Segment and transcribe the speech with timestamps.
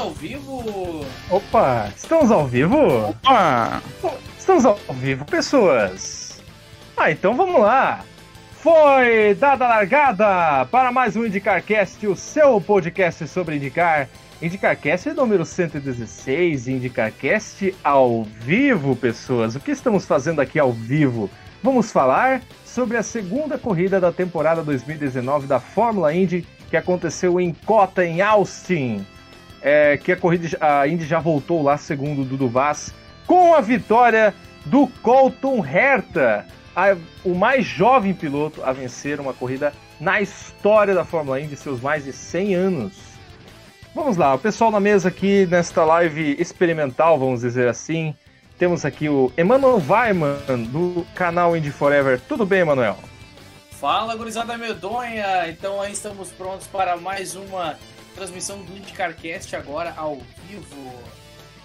[0.00, 1.04] Ao vivo?
[1.28, 3.10] Opa, estamos ao vivo?
[3.10, 3.82] Opa!
[4.38, 6.42] Estamos ao vivo, pessoas!
[6.96, 8.02] Ah, então vamos lá!
[8.54, 14.08] Foi dada a largada para mais um IndicarCast, o seu podcast sobre indicar.
[14.40, 19.54] IndicarCast número 116, IndicarCast ao vivo, pessoas.
[19.54, 21.28] O que estamos fazendo aqui ao vivo?
[21.62, 27.52] Vamos falar sobre a segunda corrida da temporada 2019 da Fórmula Indy, que aconteceu em
[27.52, 29.04] Cota, em Austin
[29.62, 32.94] é, que a corrida a Indy já voltou lá, segundo o Dudu Vaz,
[33.26, 34.34] com a vitória
[34.64, 41.04] do Colton Herta, a, o mais jovem piloto a vencer uma corrida na história da
[41.04, 42.92] Fórmula Indy, seus mais de 100 anos.
[43.94, 48.14] Vamos lá, o pessoal na mesa aqui nesta live experimental, vamos dizer assim.
[48.56, 52.20] Temos aqui o Emanuel Weiman, do canal Indy Forever.
[52.28, 52.96] Tudo bem, Emanuel?
[53.80, 55.48] Fala, gurizada medonha!
[55.48, 57.78] Então aí estamos prontos para mais uma
[58.14, 60.94] transmissão do IndyCarCast agora ao vivo.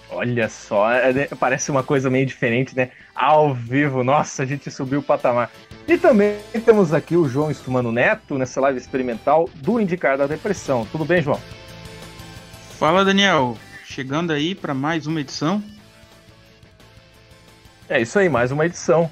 [0.09, 2.91] Olha só, é, né, parece uma coisa meio diferente, né?
[3.13, 5.49] Ao vivo, nossa, a gente subiu o patamar.
[5.87, 10.87] E também temos aqui o João Estumano Neto nessa live experimental do Indicar da Depressão.
[10.91, 11.39] Tudo bem, João?
[12.77, 13.57] Fala, Daniel.
[13.83, 15.63] Chegando aí para mais uma edição.
[17.87, 19.09] É isso aí, mais uma edição.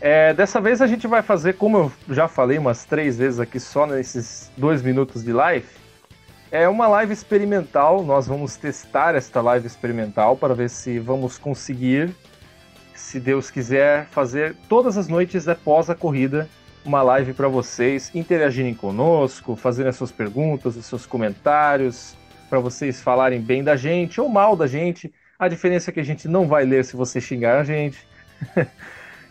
[0.00, 3.60] É, dessa vez a gente vai fazer, como eu já falei umas três vezes aqui
[3.60, 5.66] só nesses dois minutos de live,
[6.52, 8.04] é uma live experimental.
[8.04, 12.14] Nós vamos testar esta live experimental para ver se vamos conseguir,
[12.94, 16.48] se Deus quiser, fazer todas as noites após a corrida
[16.84, 22.16] uma live para vocês interagirem conosco, fazerem as suas perguntas, os seus comentários,
[22.50, 25.12] para vocês falarem bem da gente ou mal da gente.
[25.38, 28.04] A diferença é que a gente não vai ler se você xingar a gente.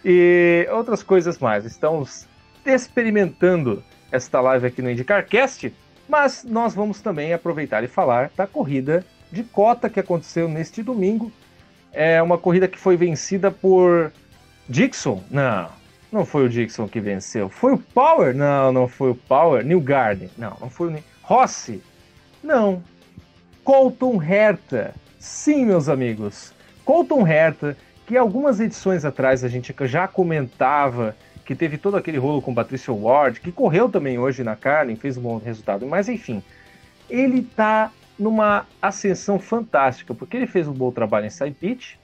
[0.04, 1.66] e outras coisas mais.
[1.66, 2.26] Estamos
[2.66, 5.72] experimentando esta live aqui no IndicarCast
[6.12, 11.32] mas nós vamos também aproveitar e falar da corrida de cota que aconteceu neste domingo.
[11.94, 14.12] É uma corrida que foi vencida por
[14.68, 15.24] Dixon?
[15.32, 15.70] Não,
[16.12, 17.48] não foi o Dixon que venceu.
[17.48, 18.36] Foi o Power?
[18.36, 19.66] Não, não foi o Power.
[19.66, 20.30] New Garden?
[20.38, 21.82] Não, não foi o Rossi?
[22.44, 22.84] Não.
[23.64, 24.94] Colton Herta.
[25.18, 26.54] Sim, meus amigos.
[26.84, 31.16] Colton Herta, que algumas edições atrás a gente já comentava
[31.52, 35.18] que teve todo aquele rolo com Patricio Ward, que correu também hoje na Carlin, fez
[35.18, 35.86] um bom resultado.
[35.86, 36.42] Mas enfim,
[37.10, 41.96] ele tá numa ascensão fantástica, porque ele fez um bom trabalho em side pitch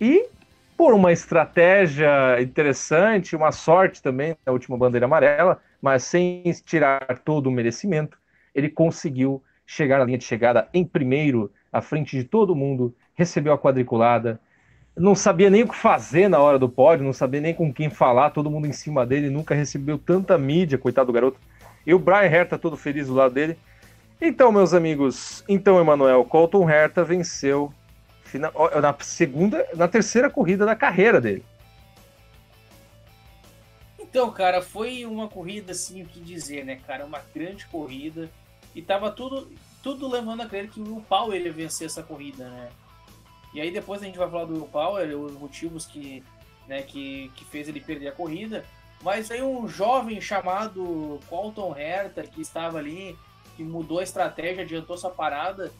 [0.00, 0.26] e
[0.74, 7.48] por uma estratégia interessante, uma sorte também na última bandeira amarela, mas sem tirar todo
[7.48, 8.16] o merecimento,
[8.54, 13.52] ele conseguiu chegar na linha de chegada em primeiro, à frente de todo mundo, recebeu
[13.52, 14.40] a quadriculada,
[14.98, 17.88] não sabia nem o que fazer na hora do pódio, não sabia nem com quem
[17.88, 21.40] falar, todo mundo em cima dele, nunca recebeu tanta mídia, coitado do garoto.
[21.86, 23.58] E o Brian Herta todo feliz do lado dele.
[24.20, 27.72] Então, meus amigos, então, Emanuel, Colton Herta venceu
[28.34, 31.44] na segunda, na terceira corrida da carreira dele.
[33.98, 38.28] Então, cara, foi uma corrida assim, o que dizer, né, cara, uma grande corrida
[38.74, 39.48] e tava tudo
[39.82, 42.68] tudo levando a crer que o Powell ia vencer essa corrida, né?
[43.52, 46.22] E aí depois a gente vai falar do Will Power, os motivos que,
[46.66, 48.64] né, que, que fez ele perder a corrida.
[49.02, 53.16] Mas aí um jovem chamado Colton Herta, que estava ali,
[53.56, 55.72] que mudou a estratégia, adiantou sua parada,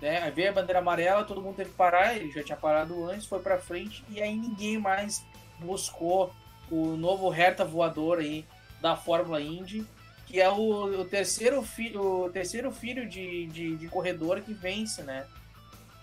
[0.00, 0.22] né?
[0.22, 3.26] Aí veio a bandeira amarela, todo mundo teve que parar, ele já tinha parado antes,
[3.26, 5.24] foi para frente, e aí ninguém mais
[5.58, 6.32] buscou
[6.70, 8.44] o novo Herta voador aí
[8.80, 9.86] da Fórmula Indy,
[10.26, 15.02] que é o, o terceiro filho, o terceiro filho de, de, de corredor que vence,
[15.02, 15.26] né?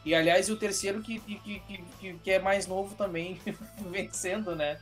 [0.03, 1.61] E aliás, o terceiro que, que,
[1.99, 3.39] que, que, é mais novo também,
[3.91, 4.77] vencendo, né?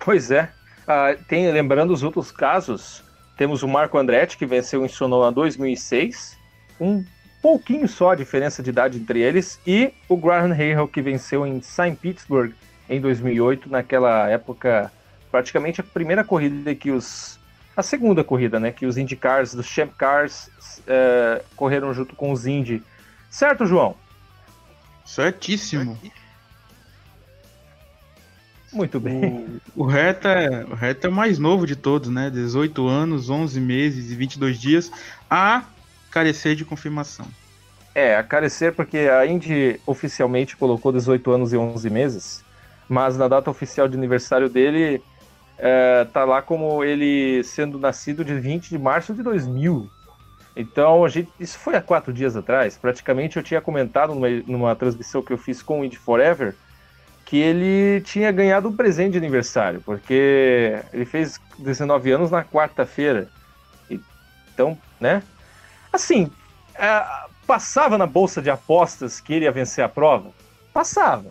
[0.00, 0.50] Pois é.
[0.86, 3.04] Ah, tem, lembrando os outros casos,
[3.36, 6.36] temos o Marco Andretti, que venceu em Sonora 2006,
[6.80, 7.04] um
[7.40, 11.60] pouquinho só a diferença de idade entre eles, e o Graham Hale, que venceu em
[11.62, 11.96] St.
[12.00, 12.54] Petersburg
[12.88, 14.92] em 2008, naquela época,
[15.30, 17.40] praticamente a primeira corrida que os.
[17.76, 18.70] A segunda corrida, né?
[18.70, 20.50] Que os IndyCars, dos Champ Cars,
[20.80, 22.82] uh, correram junto com os Indy.
[23.30, 23.96] Certo, João?
[25.04, 25.98] Certíssimo.
[28.72, 29.60] Muito bem.
[29.76, 32.30] O, o Reta, é, o Reta é o mais novo de todos, né?
[32.30, 34.90] 18 anos, 11 meses e 22 dias,
[35.28, 35.64] a
[36.10, 37.26] carecer de confirmação.
[37.94, 42.44] É, a carecer porque a Indy oficialmente colocou 18 anos e 11 meses,
[42.88, 45.02] mas na data oficial de aniversário dele
[45.58, 49.90] é, tá lá como ele sendo nascido de 20 de março de 2000.
[50.54, 52.76] Então, a gente, isso foi há quatro dias atrás.
[52.76, 56.54] Praticamente eu tinha comentado numa, numa transmissão que eu fiz com o Indy Forever
[57.24, 63.26] que ele tinha ganhado um presente de aniversário, porque ele fez 19 anos na quarta-feira.
[64.52, 65.22] Então, né?
[65.90, 66.30] Assim,
[66.74, 67.02] é,
[67.46, 70.30] passava na bolsa de apostas que ele ia vencer a prova?
[70.74, 71.30] Passava.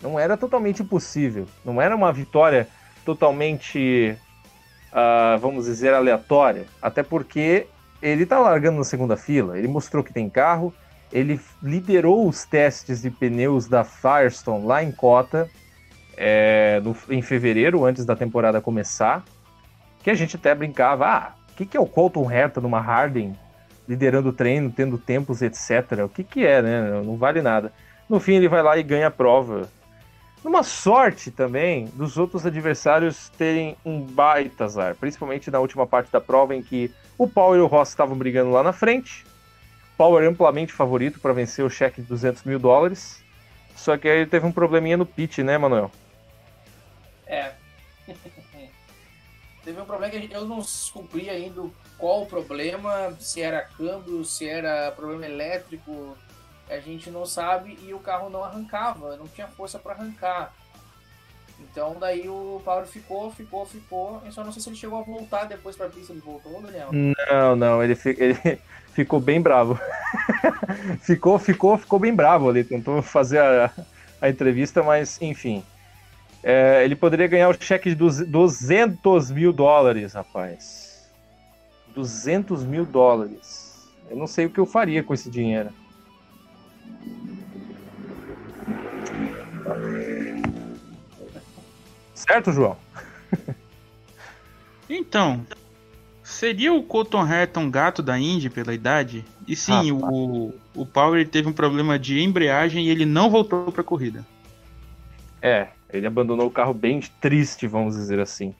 [0.00, 1.46] Não era totalmente impossível.
[1.62, 2.66] Não era uma vitória
[3.04, 4.16] totalmente,
[4.92, 6.66] uh, vamos dizer, aleatória.
[6.80, 7.66] Até porque
[8.04, 9.58] ele tá largando na segunda fila.
[9.58, 10.74] Ele mostrou que tem carro.
[11.10, 15.48] Ele liderou os testes de pneus da Firestone lá em Cota
[16.16, 19.24] é, no, em fevereiro, antes da temporada começar.
[20.02, 23.34] Que a gente até brincava, ah, o que, que é o Colton Herta numa Harden
[23.88, 26.04] liderando o treino, tendo tempos, etc.
[26.04, 27.02] O que, que é, né?
[27.02, 27.72] Não vale nada.
[28.08, 29.68] No fim, ele vai lá e ganha a prova.
[30.42, 36.20] Numa sorte também dos outros adversários terem um baita azar, principalmente na última parte da
[36.20, 39.24] prova em que o Power e o Ross estavam brigando lá na frente.
[39.96, 43.22] Power amplamente favorito para vencer o cheque de 200 mil dólares.
[43.76, 45.90] Só que aí teve um probleminha no pitch, né, Manuel?
[47.26, 47.52] É.
[49.64, 51.62] teve um problema que eu não descobri ainda
[51.98, 56.16] qual o problema, se era câmbio, se era problema elétrico,
[56.68, 60.54] a gente não sabe e o carro não arrancava, não tinha força para arrancar.
[61.70, 64.22] Então daí o Paulo ficou, ficou, ficou.
[64.24, 66.12] Eu só não sei se ele chegou a voltar depois para a pista.
[66.12, 66.90] Ele voltou, Daniel?
[66.92, 68.58] Não, não, ele, ele
[68.92, 69.78] ficou bem bravo.
[71.00, 72.64] ficou, ficou, ficou bem bravo ali.
[72.64, 73.70] Tentou fazer a,
[74.20, 75.62] a entrevista, mas enfim.
[76.42, 81.08] É, ele poderia ganhar o cheque de 200 mil dólares, rapaz.
[81.94, 83.88] 200 mil dólares.
[84.10, 85.70] Eu não sei o que eu faria com esse dinheiro.
[92.26, 92.76] Certo, João?
[94.88, 95.46] então,
[96.22, 99.24] seria o Colton Herta um gato da Indy pela idade?
[99.46, 103.82] E sim, o, o Power teve um problema de embreagem e ele não voltou para
[103.82, 104.24] a corrida.
[105.42, 108.54] É, ele abandonou o carro bem triste, vamos dizer assim.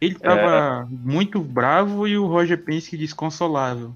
[0.00, 0.94] Ele tava é...
[1.02, 3.94] muito bravo e o Roger Penske desconsolável.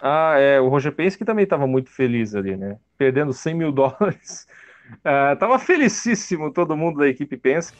[0.00, 2.78] Ah, é, o Roger Penske também tava muito feliz ali, né?
[2.98, 4.46] Perdendo 100 mil dólares.
[4.90, 7.76] Uh, tava felicíssimo todo mundo da equipe Penske.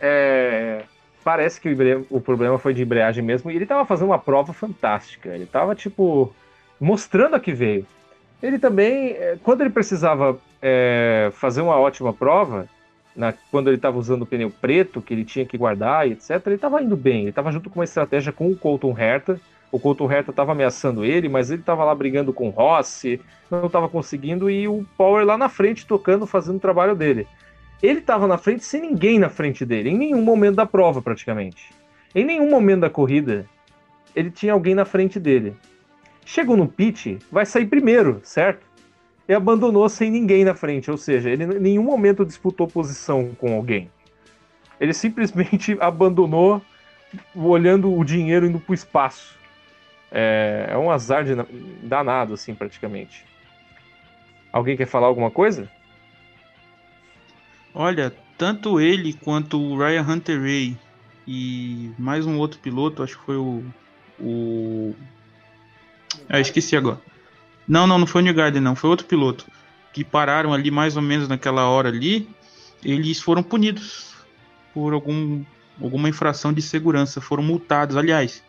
[0.00, 0.82] É,
[1.22, 3.50] parece que o, o, problema foi de embreagem mesmo.
[3.50, 5.30] E ele tava fazendo uma prova fantástica.
[5.30, 6.34] Ele tava, tipo,
[6.80, 7.86] mostrando a que veio.
[8.42, 12.68] Ele também, é, quando ele precisava é, fazer uma ótima prova,
[13.14, 16.42] na, quando ele estava usando o pneu preto, que ele tinha que guardar e etc.,
[16.46, 17.20] ele estava indo bem.
[17.20, 19.40] Ele estava junto com uma estratégia com o Colton Herta.
[19.72, 23.66] O Colton Herta estava ameaçando ele, mas ele estava lá brigando com o Rossi, não
[23.66, 27.26] estava conseguindo, e o Power lá na frente tocando, fazendo o trabalho dele.
[27.82, 31.72] Ele estava na frente sem ninguém na frente dele, em nenhum momento da prova, praticamente.
[32.14, 33.46] Em nenhum momento da corrida,
[34.14, 35.56] ele tinha alguém na frente dele.
[36.24, 38.72] Chegou no pit, vai sair primeiro, certo?
[39.28, 40.90] e abandonou sem ninguém na frente.
[40.90, 43.90] Ou seja, ele em nenhum momento disputou posição com alguém.
[44.80, 46.60] Ele simplesmente abandonou
[47.34, 49.38] olhando o dinheiro indo para o espaço.
[50.14, 51.34] É, é, um azar de,
[51.82, 53.24] danado, assim, praticamente.
[54.52, 55.70] Alguém quer falar alguma coisa?
[57.74, 60.76] Olha, tanto ele quanto o Ryan Hunter Ray
[61.26, 63.64] e mais um outro piloto, acho que foi o.
[64.20, 64.94] o...
[66.28, 67.00] Ah, esqueci agora.
[67.66, 68.76] Não, não, não foi o New Garden, não.
[68.76, 69.46] Foi outro piloto.
[69.94, 72.28] Que pararam ali mais ou menos naquela hora ali.
[72.84, 74.14] Eles foram punidos
[74.74, 75.42] por algum,
[75.80, 77.20] alguma infração de segurança.
[77.20, 77.96] Foram multados.
[77.96, 78.42] Aliás,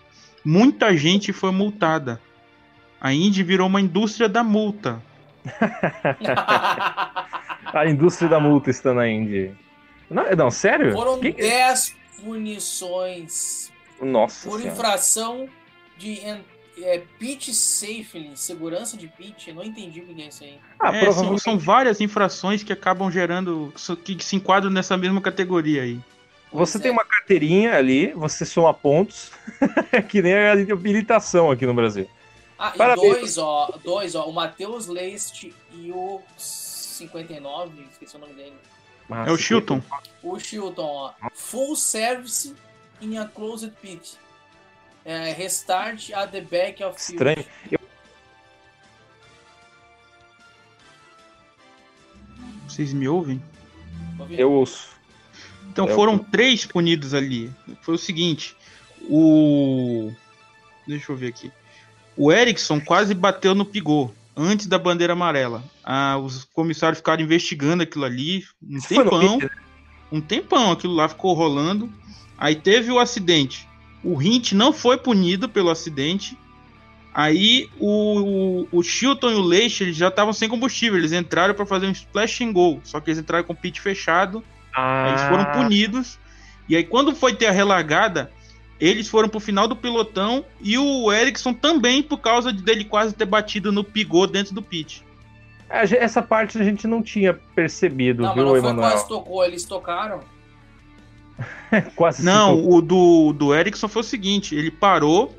[0.44, 2.20] muita gente foi multada.
[3.00, 5.02] A Indy virou uma indústria da multa.
[7.74, 9.52] a indústria da multa está na Indy.
[10.10, 10.94] Não, não sério?
[10.94, 13.72] Foram 10 punições.
[14.02, 14.74] Nossa Por senhora.
[14.74, 15.50] infração
[15.98, 16.20] de
[16.82, 20.60] é, pitch safely, segurança de pitch, não entendi o que é isso aí.
[20.80, 23.74] Ah, é, são, são, várias infrações que acabam gerando,
[24.04, 26.00] que se enquadram nessa mesma categoria aí.
[26.54, 29.32] Você tem uma carteirinha ali, você soma pontos,
[30.10, 32.08] que nem a habilitação aqui no Brasil.
[32.58, 33.08] Ah, Parabéns.
[33.08, 38.56] e dois, ó, dois, ó, o Matheus Leist e o 59, esqueci o nome dele.
[39.28, 39.82] é o Chilton.
[40.22, 41.14] O Chilton, ó.
[41.34, 42.56] Full service
[43.02, 44.18] in a closed pit.
[45.04, 47.16] É, restart at the back of field.
[47.16, 47.46] Estranho.
[47.72, 47.80] Eu...
[52.68, 53.44] Vocês me ouvem?
[54.30, 54.93] Eu ouço.
[55.74, 56.26] Então Eu foram ouço.
[56.32, 57.52] três punidos ali.
[57.82, 58.56] Foi o seguinte:
[59.10, 60.12] o.
[60.88, 61.52] Deixa eu ver aqui.
[62.16, 65.64] O Erickson quase bateu no Pigou antes da bandeira amarela.
[65.84, 69.38] Ah, os comissários ficaram investigando aquilo ali um tempão.
[69.40, 69.50] Né?
[70.12, 71.92] Um tempão aquilo lá ficou rolando.
[72.38, 73.68] Aí teve o acidente.
[74.04, 76.38] O Hint não foi punido pelo acidente.
[77.16, 81.00] Aí o, o, o Chilton e o Leish eles já estavam sem combustível.
[81.00, 82.80] Eles entraram para fazer um splash and go.
[82.84, 84.44] Só que eles entraram com o pit fechado.
[84.76, 85.10] Ah.
[85.10, 86.20] Eles foram punidos.
[86.68, 88.32] E aí, quando foi ter a relargada,
[88.80, 93.26] eles foram pro final do pilotão e o Ericsson também por causa dele quase ter
[93.26, 95.06] batido no pigô dentro do pit.
[95.70, 98.92] É, essa parte a gente não tinha percebido, não, viu, mas não Emanuel?
[98.92, 100.20] quase tocou, eles tocaram.
[101.96, 105.36] quase Não, o do, do Ericsson foi o seguinte, ele parou,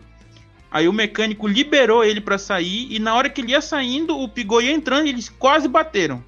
[0.70, 4.28] aí o mecânico liberou ele para sair e na hora que ele ia saindo, o
[4.28, 6.22] Pigô ia entrando e eles quase bateram.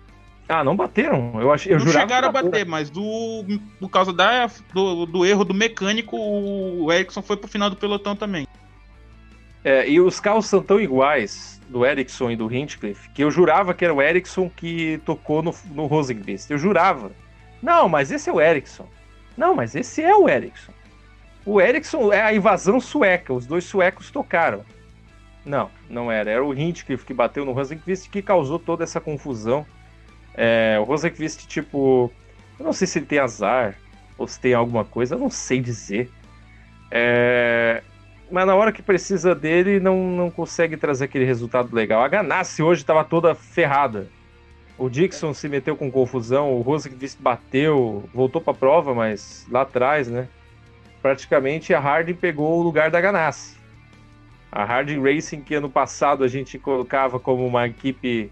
[0.48, 1.40] Ah, não bateram?
[1.40, 3.44] Eu, achei, eu não chegaram a bater, mas do,
[3.80, 8.14] por causa da, do, do erro do mecânico, o Ericsson foi pro final do pelotão
[8.14, 8.46] também.
[9.64, 13.74] É, e os carros são tão iguais do Ericsson e do Hinchcliffe que eu jurava
[13.74, 16.48] que era o Ericsson que tocou no, no Rosenqvist.
[16.48, 17.10] Eu jurava.
[17.60, 18.88] Não, mas esse é o Ericsson.
[19.36, 20.72] Não, mas esse é o Ericsson.
[21.44, 23.32] O Ericsson é a invasão sueca.
[23.32, 24.64] Os dois suecos tocaram.
[25.44, 26.30] Não, não era.
[26.30, 29.66] Era o Hinchcliffe que bateu no Rosenqvist que causou toda essa confusão.
[30.36, 32.12] É, o Rosenqvist, tipo,
[32.58, 33.74] eu não sei se ele tem azar
[34.18, 36.10] ou se tem alguma coisa, eu não sei dizer.
[36.90, 37.82] É,
[38.30, 42.02] mas na hora que precisa dele, não, não consegue trazer aquele resultado legal.
[42.02, 44.08] A Ganassi hoje estava toda ferrada.
[44.78, 49.62] O Dixon se meteu com confusão, o Rosenqvist bateu, voltou para a prova, mas lá
[49.62, 50.28] atrás, né?
[51.00, 53.56] Praticamente a Harding pegou o lugar da Ganassi.
[54.52, 58.30] A Harding Racing, que ano passado a gente colocava como uma equipe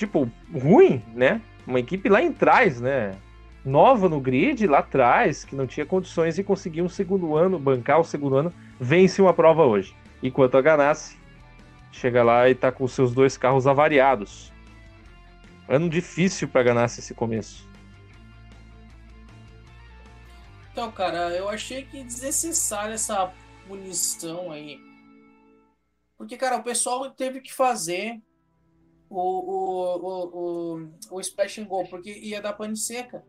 [0.00, 1.42] tipo, ruim, né?
[1.66, 3.14] Uma equipe lá em trás, né?
[3.62, 8.00] Nova no grid, lá atrás, que não tinha condições de conseguir um segundo ano, bancar
[8.00, 9.94] o segundo ano, vence uma prova hoje.
[10.22, 11.18] Enquanto a Ganassi
[11.92, 14.50] chega lá e tá com seus dois carros avariados.
[15.68, 17.68] Ano difícil para Ganassi esse começo.
[20.72, 23.30] Então, cara, eu achei que desnecessária essa
[23.68, 24.80] punição aí.
[26.16, 28.18] Porque, cara, o pessoal teve que fazer
[29.10, 33.24] o, o, o, o, splash and go, porque ia dar pane seca.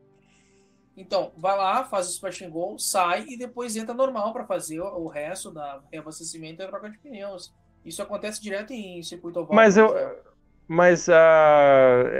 [0.95, 4.79] Então, vai lá, faz o splash and go, sai e depois entra normal para fazer
[4.79, 7.51] o, resto da reabastecimento e troca de pneus.
[7.83, 9.55] Isso acontece direto em circuito oval.
[9.55, 9.91] Mas eu,
[10.67, 11.11] mas uh,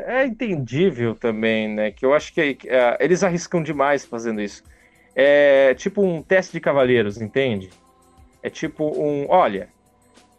[0.07, 1.91] é entendível também, né?
[1.91, 4.63] Que eu acho que uh, eles arriscam demais fazendo isso.
[5.15, 7.69] É tipo um teste de cavaleiros, entende?
[8.41, 9.69] É tipo um, olha,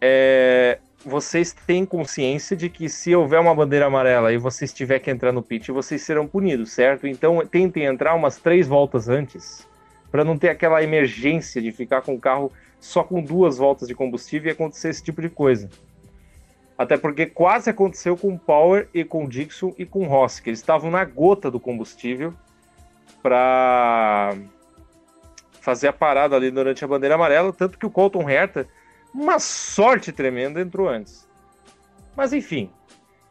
[0.00, 5.10] é, vocês têm consciência de que se houver uma bandeira amarela e vocês tiver que
[5.10, 7.06] entrar no pit, vocês serão punidos, certo?
[7.06, 9.66] Então tentem entrar umas três voltas antes,
[10.10, 13.94] para não ter aquela emergência de ficar com o carro só com duas voltas de
[13.94, 15.68] combustível e acontecer esse tipo de coisa.
[16.76, 20.40] Até porque quase aconteceu com o Power e com o Dixon e com o Ross,
[20.40, 22.34] que eles estavam na gota do combustível
[23.22, 24.34] para
[25.60, 28.66] fazer a parada ali durante a bandeira amarela, tanto que o Colton Herta
[29.14, 31.28] uma sorte tremenda entrou antes.
[32.16, 32.70] Mas enfim.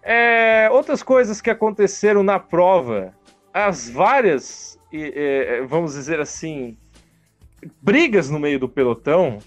[0.03, 3.13] É, outras coisas que aconteceram na prova.
[3.53, 6.77] As várias, é, vamos dizer assim,
[7.81, 9.39] brigas no meio do pelotão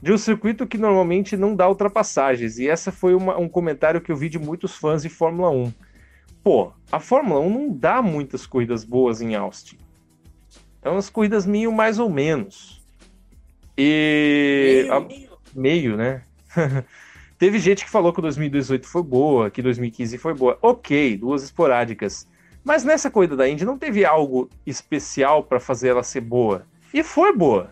[0.00, 2.58] de um circuito que normalmente não dá ultrapassagens.
[2.58, 5.72] E essa foi uma, um comentário que eu vi de muitos fãs de Fórmula 1.
[6.42, 9.78] Pô, a Fórmula 1 não dá muitas corridas boas em Austin.
[10.82, 12.82] É umas corridas meio mais ou menos.
[13.78, 14.82] E.
[14.82, 15.00] Meio, a...
[15.00, 16.22] meio meio, né?
[17.38, 20.56] Teve gente que falou que 2018 foi boa, que 2015 foi boa.
[20.62, 22.26] Ok, duas esporádicas.
[22.62, 26.64] Mas nessa corrida da Indy não teve algo especial para fazer ela ser boa.
[26.94, 27.70] E foi boa.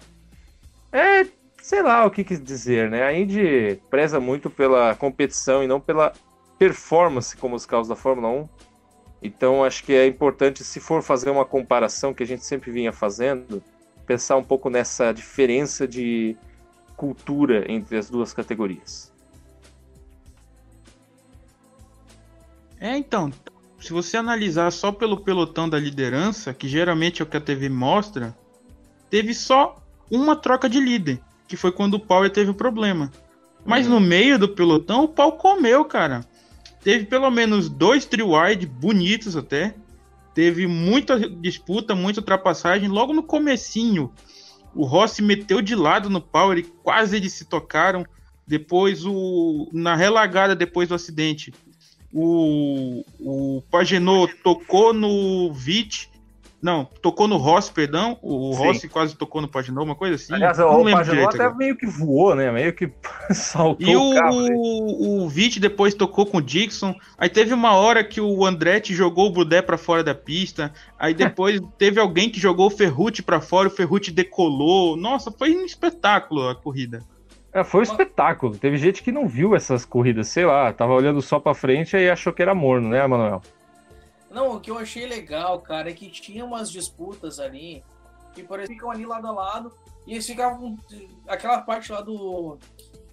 [0.93, 1.25] É,
[1.63, 3.05] sei lá o que quis dizer, né?
[3.05, 6.13] A Indy preza muito pela competição e não pela
[6.59, 8.49] performance como os carros da Fórmula 1.
[9.23, 12.93] Então acho que é importante, se for fazer uma comparação que a gente sempre vinha
[12.93, 13.63] fazendo,
[14.07, 16.37] pensar um pouco nessa diferença de
[17.01, 19.11] cultura entre as duas categorias.
[22.79, 23.33] É, então,
[23.81, 27.71] se você analisar só pelo pelotão da liderança, que geralmente é o que a TV
[27.71, 28.37] mostra,
[29.09, 29.77] teve só
[30.11, 33.11] uma troca de líder, que foi quando o Power teve o problema.
[33.65, 33.95] Mas uhum.
[33.95, 36.21] no meio do pelotão, o pau comeu, cara.
[36.85, 39.75] Teve pelo menos dois three wide bonitos até.
[40.35, 44.13] Teve muita disputa, muita ultrapassagem logo no comecinho
[44.75, 48.05] o Rossi meteu de lado no Power e quase eles se tocaram.
[48.47, 51.53] Depois, o, na relagada depois do acidente,
[52.13, 56.10] o, o Pagenot tocou no Vit
[56.63, 58.19] não, tocou no Rossi, perdão.
[58.21, 58.59] O Sim.
[58.59, 60.35] Rossi quase tocou no Paginot, uma coisa assim.
[60.35, 61.55] Aliás, não o Paginot até agora.
[61.55, 62.51] meio que voou, né?
[62.53, 62.93] Meio que
[63.33, 64.47] saltou e o, carro.
[64.47, 66.95] E o, o Vitt depois tocou com o Dixon.
[67.17, 70.73] Aí teve uma hora que o Andretti jogou o Brudé para fora da pista.
[70.99, 74.97] Aí depois teve alguém que jogou o Ferrucci para fora, o Ferrucci decolou.
[74.97, 77.03] Nossa, foi um espetáculo a corrida.
[77.53, 78.57] É, foi um espetáculo.
[78.57, 82.11] Teve gente que não viu essas corridas, sei lá, tava olhando só para frente e
[82.11, 83.43] achou que era morno, né, Manuel?
[84.31, 87.83] Não, o que eu achei legal, cara, é que tinha umas disputas ali
[88.33, 89.73] que por exemplo ficam ali lado a lado
[90.07, 90.79] e eles ficavam
[91.27, 92.59] aquela parte lá do,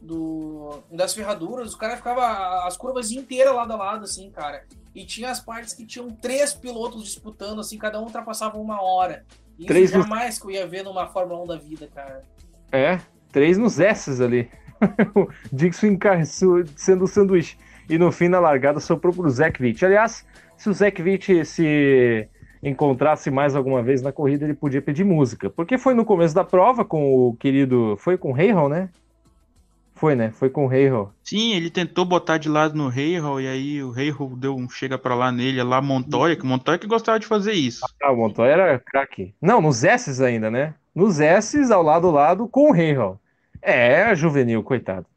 [0.01, 4.63] do das ferraduras, o cara ficava as curvas inteiras lado a lado assim, cara.
[4.93, 9.25] E tinha as partes que tinham três pilotos disputando assim, cada um ultrapassava uma hora.
[9.57, 12.21] Isso três jamais que eu ia ver numa Fórmula 1 da vida, cara.
[12.71, 12.99] É,
[13.31, 14.49] três nos S's ali.
[15.15, 15.97] o Dixon
[16.75, 17.57] sendo o sanduíche.
[17.89, 19.23] E no fim, na largada, soprou pro
[19.61, 19.85] Witt.
[19.85, 20.25] Aliás,
[20.57, 22.27] se o Zach Witt se
[22.61, 25.49] encontrasse mais alguma vez na corrida, ele podia pedir música.
[25.49, 27.95] Porque foi no começo da prova com o querido.
[27.97, 28.89] Foi com o Hayhall, né?
[29.97, 30.31] Foi, né?
[30.31, 31.11] Foi com o Hayhall.
[31.23, 34.95] Sim, ele tentou botar de lado no Hayhall e aí o Hayhall deu um chega
[34.97, 37.81] para lá nele, lá Montoya, que Montoya que gostava de fazer isso.
[38.01, 39.33] Ah, o Montoya era craque.
[39.41, 40.75] Não, nos S's ainda, né?
[40.93, 43.19] Nos S's, ao lado lado, com o Hayhall.
[43.59, 45.07] É, juvenil, coitado.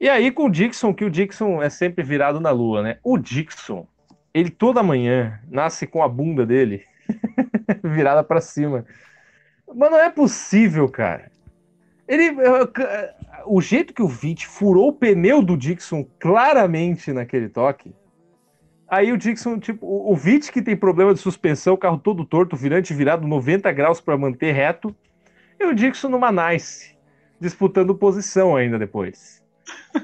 [0.00, 2.98] E aí com o Dixon, que o Dixon é sempre virado na lua, né?
[3.04, 3.86] O Dixon,
[4.34, 6.84] ele toda manhã nasce com a bunda dele
[7.82, 8.84] virada para cima.
[9.74, 11.30] Mas não é possível, cara.
[12.06, 12.34] Ele,
[13.46, 17.94] o jeito que o Vit furou o pneu do Dixon claramente naquele toque.
[18.88, 22.26] Aí o Dixon, tipo, o, o Vit que tem problema de suspensão, o carro todo
[22.26, 24.94] torto, virante, virado 90 graus para manter reto.
[25.58, 26.94] E o Dixon numa nice,
[27.40, 29.42] disputando posição ainda depois.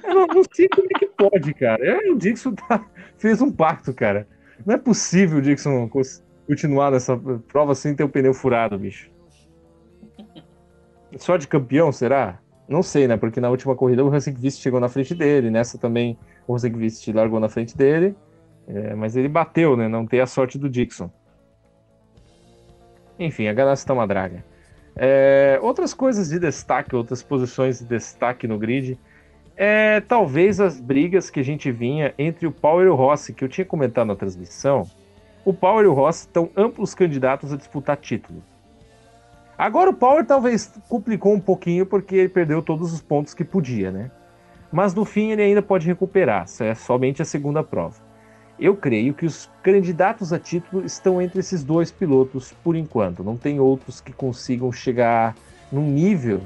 [0.05, 1.85] Eu não, não sei como é que pode, cara.
[1.85, 2.85] É, o Dixon tá,
[3.19, 4.27] fez um pacto, cara.
[4.65, 5.91] Não é possível o Dixon
[6.47, 7.17] continuar nessa
[7.49, 9.11] prova sem ter o pneu furado, bicho.
[11.17, 12.39] Só de campeão, será?
[12.69, 13.17] Não sei, né?
[13.17, 17.41] Porque na última corrida o Rosenqvist chegou na frente dele, nessa também o Rosenqvist largou
[17.41, 18.15] na frente dele,
[18.67, 19.89] é, mas ele bateu, né?
[19.89, 21.11] Não tem a sorte do Dixon.
[23.19, 24.45] Enfim, a ganância tá uma draga.
[24.95, 28.99] É, outras coisas de destaque, outras posições de destaque no grid,
[29.61, 33.43] é talvez as brigas que a gente vinha entre o Power e o Rossi, que
[33.43, 34.89] eu tinha comentado na transmissão.
[35.45, 38.41] O Power e o Rossi estão amplos candidatos a disputar título.
[39.59, 43.91] Agora o Power talvez complicou um pouquinho porque ele perdeu todos os pontos que podia,
[43.91, 44.13] né?
[44.71, 47.97] Mas no fim ele ainda pode recuperar, é somente a segunda prova.
[48.61, 53.25] Eu creio que os candidatos a título estão entre esses dois pilotos por enquanto.
[53.25, 55.35] Não tem outros que consigam chegar
[55.73, 56.41] num nível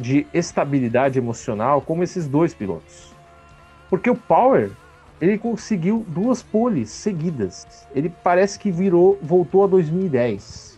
[0.00, 3.14] de estabilidade emocional como esses dois pilotos.
[3.88, 4.70] Porque o Power,
[5.20, 7.86] ele conseguiu duas poles seguidas.
[7.94, 10.70] Ele parece que virou, voltou a 2010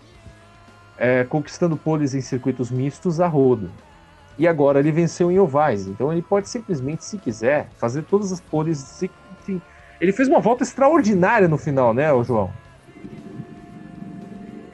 [1.02, 3.70] é, conquistando poles em circuitos mistos a rodo.
[4.38, 8.40] E agora ele venceu em ovais, então ele pode simplesmente, se quiser, fazer todas as
[8.40, 9.02] poles.
[9.02, 9.60] Enfim,
[10.00, 12.50] ele fez uma volta extraordinária no final, né, João?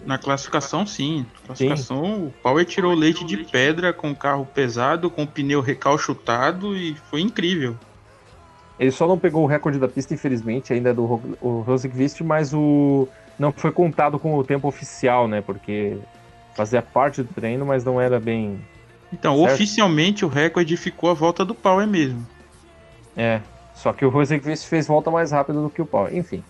[0.08, 1.26] Na classificação, sim.
[1.44, 2.26] Classificação, sim.
[2.28, 7.76] o Power tirou leite de pedra com carro pesado, com pneu recalchutado e foi incrível.
[8.80, 13.06] Ele só não pegou o recorde da pista, infelizmente, ainda do Rosenqvist, mas o
[13.38, 15.42] não foi contado com o tempo oficial, né?
[15.42, 15.98] Porque
[16.56, 18.58] fazia parte do treino, mas não era bem.
[19.12, 19.52] Então, certo?
[19.52, 22.26] oficialmente o recorde ficou a volta do Power mesmo.
[23.14, 23.42] É,
[23.74, 26.16] só que o Rosenqvist fez volta mais rápido do que o Power.
[26.16, 26.42] Enfim.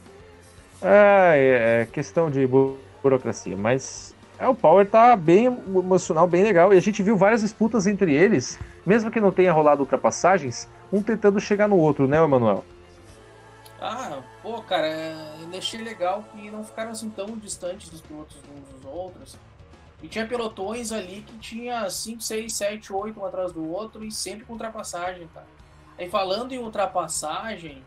[0.81, 2.47] É, é questão de
[3.03, 6.73] burocracia, mas é, o Power tá bem emocional, bem legal.
[6.73, 11.03] E a gente viu várias disputas entre eles, mesmo que não tenha rolado ultrapassagens, um
[11.03, 12.65] tentando chegar no outro, né, Emanuel?
[13.81, 18.81] Ah, pô, cara, eu achei legal que não ficaram assim tão distantes dos pilotos uns
[18.81, 19.39] dos outros.
[20.03, 24.13] E tinha pelotões ali que tinha 5, 6, 7, 8 um atrás do outro e
[24.13, 25.47] sempre com ultrapassagem, cara.
[25.99, 27.83] E falando em ultrapassagem,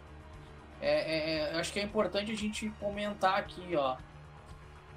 [0.82, 3.96] é, é, é, acho que é importante a gente comentar aqui, ó.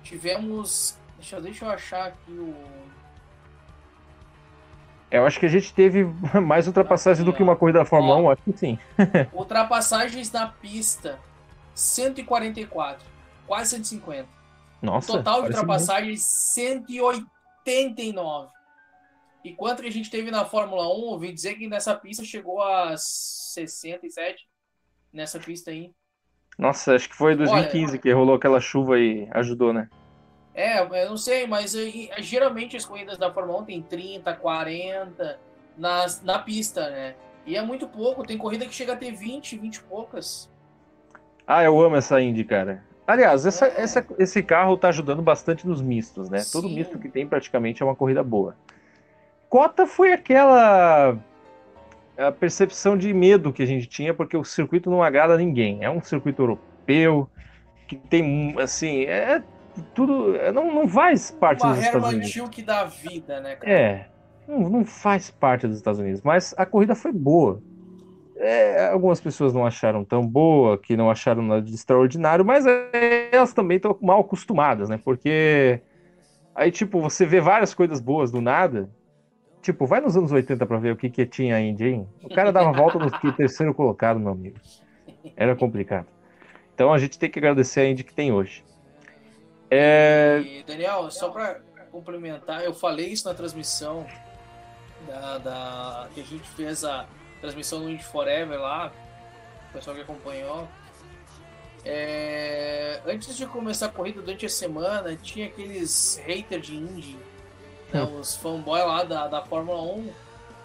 [0.04, 0.96] Tivemos.
[1.16, 2.54] Deixa, deixa eu achar aqui o.
[5.10, 6.04] Eu acho que a gente teve
[6.44, 8.78] mais ultrapassagens do que uma corrida da Fórmula ó, 1, acho que sim.
[9.32, 11.18] ultrapassagens na pista,
[11.74, 13.04] 144,
[13.46, 14.28] quase 150.
[14.82, 18.52] Nossa, Total de ultrapassagens, 189.
[19.42, 22.62] E quanto que a gente teve na Fórmula 1, ouvi dizer que nessa pista chegou
[22.62, 24.46] a 67,
[25.12, 25.92] nessa pista aí.
[26.58, 29.88] Nossa, acho que foi 2015 Olha, que rolou aquela chuva e ajudou, né?
[30.54, 31.74] É, eu não sei, mas
[32.18, 35.40] geralmente as corridas da Fórmula 1 tem 30, 40
[35.76, 37.14] nas, na pista, né?
[37.44, 40.50] E é muito pouco, tem corrida que chega a ter 20, 20 e poucas.
[41.46, 42.82] Ah, eu amo essa Indy, cara.
[43.06, 43.82] Aliás, essa, é.
[43.82, 46.38] essa, esse carro tá ajudando bastante nos mistos, né?
[46.38, 46.52] Sim.
[46.52, 48.56] Todo misto que tem praticamente é uma corrida boa.
[49.50, 51.18] Cota foi aquela
[52.16, 55.82] a percepção de medo que a gente tinha, porque o circuito não agrada a ninguém.
[55.82, 57.28] É um circuito europeu
[57.86, 59.42] que tem, assim, é
[59.94, 60.34] tudo.
[60.52, 62.50] Não, não faz parte uma dos Estados Unidos.
[62.50, 63.56] Que dá vida, né?
[63.56, 63.72] Cara?
[63.72, 64.06] É,
[64.46, 67.60] não, não faz parte dos Estados Unidos, mas a corrida foi boa.
[68.36, 72.64] É, algumas pessoas não acharam tão boa, que não acharam nada de extraordinário, mas
[73.30, 74.98] elas também estão mal acostumadas, né?
[75.02, 75.80] Porque
[76.54, 78.88] Aí, tipo, você vê várias coisas boas do nada.
[79.64, 82.08] Tipo, vai nos anos 80 pra ver o que, que tinha a Indy, hein?
[82.22, 84.58] O cara dava volta no terceiro colocado, meu amigo.
[85.34, 86.06] Era complicado.
[86.74, 88.62] Então a gente tem que agradecer a Indy que tem hoje.
[89.70, 90.42] É...
[90.44, 94.06] E, Daniel, só pra complementar, eu falei isso na transmissão
[95.06, 97.06] da, da, que a gente fez a
[97.40, 98.92] transmissão do Indy Forever lá,
[99.70, 100.68] o pessoal que acompanhou.
[101.86, 107.16] É, antes de começar a corrida durante a semana, tinha aqueles haters de Indy,
[107.94, 110.12] né, os fanboy lá da, da Fórmula 1,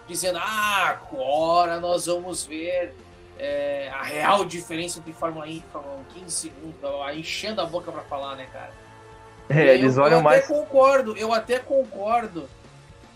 [0.08, 2.94] dizendo: Ah, agora nós vamos ver
[3.38, 7.92] é, a real diferença entre Fórmula 1 e Fórmula 1, 15 segundos, enchendo a boca
[7.92, 8.72] para falar, né, cara?
[9.48, 10.44] É, eles eu, olham eu mais.
[10.44, 12.48] até concordo, eu até concordo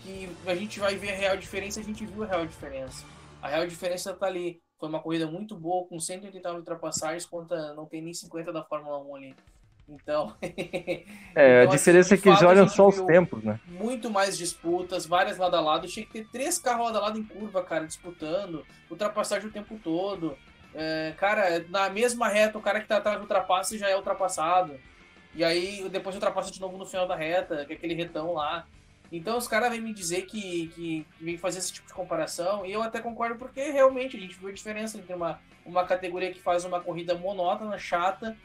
[0.01, 3.05] que a gente vai ver a real diferença, a gente viu a real diferença.
[3.41, 4.61] A real diferença tá ali.
[4.79, 8.97] Foi uma corrida muito boa, com 189 ultrapassagens, contra não tem nem 50 da Fórmula
[8.99, 9.35] 1 ali.
[9.87, 10.35] Então.
[10.41, 13.59] é, então, a assim, diferença assim, é que eles olham só os tempos, né?
[13.67, 15.87] Muito mais disputas, várias lado a lado.
[15.87, 19.79] Tinha que ter três carros lado a lado em curva, cara, disputando, ultrapassagem o tempo
[19.83, 20.37] todo.
[20.73, 24.73] É, cara, na mesma reta, o cara que tá atrás ultrapassa já é ultrapassado.
[25.33, 28.65] E aí depois ultrapassa de novo no final da reta, que é aquele retão lá.
[29.11, 32.65] Então os caras vêm me dizer que, que, que vem fazer esse tipo de comparação,
[32.65, 36.33] e eu até concordo porque realmente a gente viu a diferença entre uma, uma categoria
[36.33, 38.35] que faz uma corrida monótona, chata,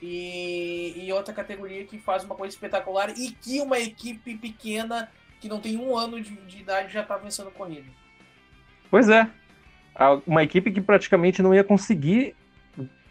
[0.00, 5.08] e, e outra categoria que faz uma coisa espetacular e que uma equipe pequena
[5.40, 7.86] que não tem um ano de, de idade já está vencendo corrida.
[8.90, 9.28] Pois é.
[10.26, 12.34] Uma equipe que praticamente não ia conseguir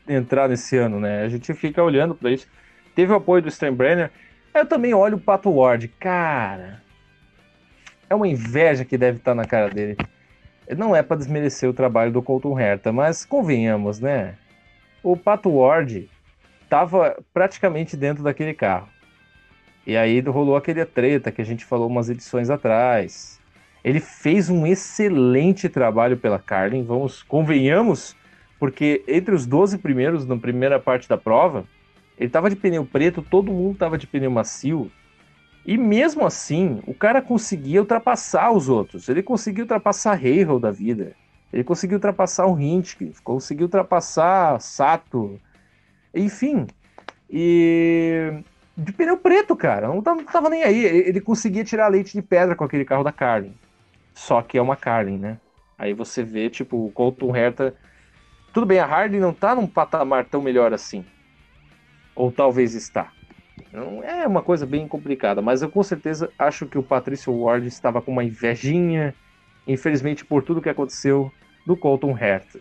[0.08, 1.24] entrar nesse ano, né?
[1.24, 2.48] A gente fica olhando para isso.
[2.96, 4.12] Teve o apoio do Steinbrenner.
[4.54, 5.88] Eu também olho o Pato Ward.
[6.00, 6.82] Cara,
[8.10, 9.96] é uma inveja que deve estar na cara dele.
[10.78, 14.36] Não é para desmerecer o trabalho do Colton Herta, mas convenhamos, né?
[15.02, 16.10] O Pato Ward
[16.70, 18.88] estava praticamente dentro daquele carro.
[19.88, 23.40] E aí rolou aquele treta que a gente falou umas edições atrás.
[23.84, 28.16] Ele fez um excelente trabalho pela Carlin, vamos, convenhamos,
[28.60, 31.66] porque entre os 12 primeiros na primeira parte da prova,
[32.18, 34.92] ele estava de pneu preto, todo mundo estava de pneu macio.
[35.66, 39.10] E mesmo assim, o cara conseguia ultrapassar os outros.
[39.10, 41.16] Ele conseguiu ultrapassar Heihel da vida.
[41.52, 45.40] Ele conseguiu ultrapassar o Hintke, conseguiu ultrapassar Sato.
[46.14, 46.66] Enfim,
[47.30, 48.42] e
[48.76, 49.88] de pneu preto, cara.
[49.88, 50.84] Não tava, não tava nem aí.
[50.84, 53.54] Ele, conseguia tirar leite de pedra com aquele carro da Carlin.
[54.14, 55.38] Só que é uma Carlin, né?
[55.78, 57.76] Aí você vê, tipo, o Colton Herta.
[58.54, 61.06] Tudo bem, a Harley não tá num patamar tão melhor assim.
[62.16, 63.12] Ou talvez está.
[63.68, 67.68] Então, é uma coisa bem complicada, mas eu com certeza acho que o Patrício Ward
[67.68, 69.14] estava com uma invejinha,
[69.68, 71.32] infelizmente por tudo que aconteceu,
[71.66, 72.60] do Colton Herta.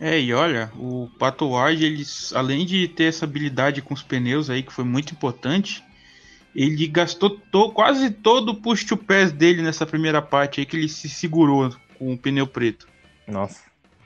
[0.00, 4.48] É, e olha, o Pato Ward, ele, além de ter essa habilidade com os pneus
[4.48, 5.82] aí, que foi muito importante,
[6.54, 10.76] ele gastou to, quase todo o push to pass dele nessa primeira parte aí, que
[10.76, 12.86] ele se segurou com o pneu preto.
[13.26, 13.60] Nossa.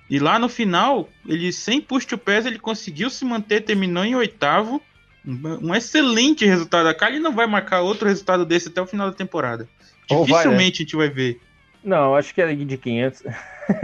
[0.08, 4.14] E lá no final, ele sem push to pass, ele conseguiu se manter, terminou em
[4.14, 4.80] oitavo.
[5.26, 6.88] Um, um excelente resultado.
[6.88, 9.68] A Kali não vai marcar outro resultado desse até o final da temporada.
[10.08, 10.64] Dificilmente vai, né?
[10.64, 11.40] a gente vai ver.
[11.84, 13.24] Não, acho que era de 500.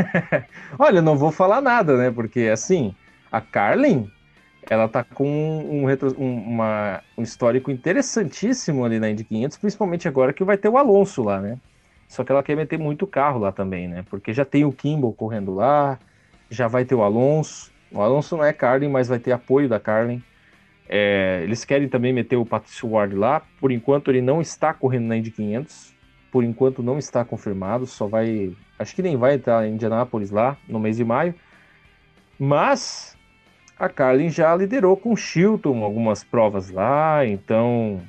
[0.79, 2.11] Olha, não vou falar nada, né?
[2.11, 2.95] Porque assim,
[3.31, 4.11] a Carlin,
[4.71, 10.07] ela tá com um, retro, um, uma, um histórico interessantíssimo ali na Indy 500, principalmente
[10.07, 11.59] agora que vai ter o Alonso lá, né?
[12.09, 14.05] Só que ela quer meter muito carro lá também, né?
[14.09, 15.99] Porque já tem o Kimball correndo lá,
[16.49, 17.71] já vai ter o Alonso.
[17.93, 20.23] O Alonso não é Carlin, mas vai ter apoio da Carlin.
[20.89, 23.43] É, eles querem também meter o Patricio Ward lá.
[23.61, 25.98] Por enquanto ele não está correndo na Indy 500.
[26.31, 27.87] Por enquanto não está confirmado.
[27.87, 31.35] Só vai, acho que nem vai estar em Indianápolis lá no mês de maio.
[32.39, 33.17] Mas
[33.79, 37.25] a Carlin já liderou com o Chilton algumas provas lá.
[37.27, 38.01] Então,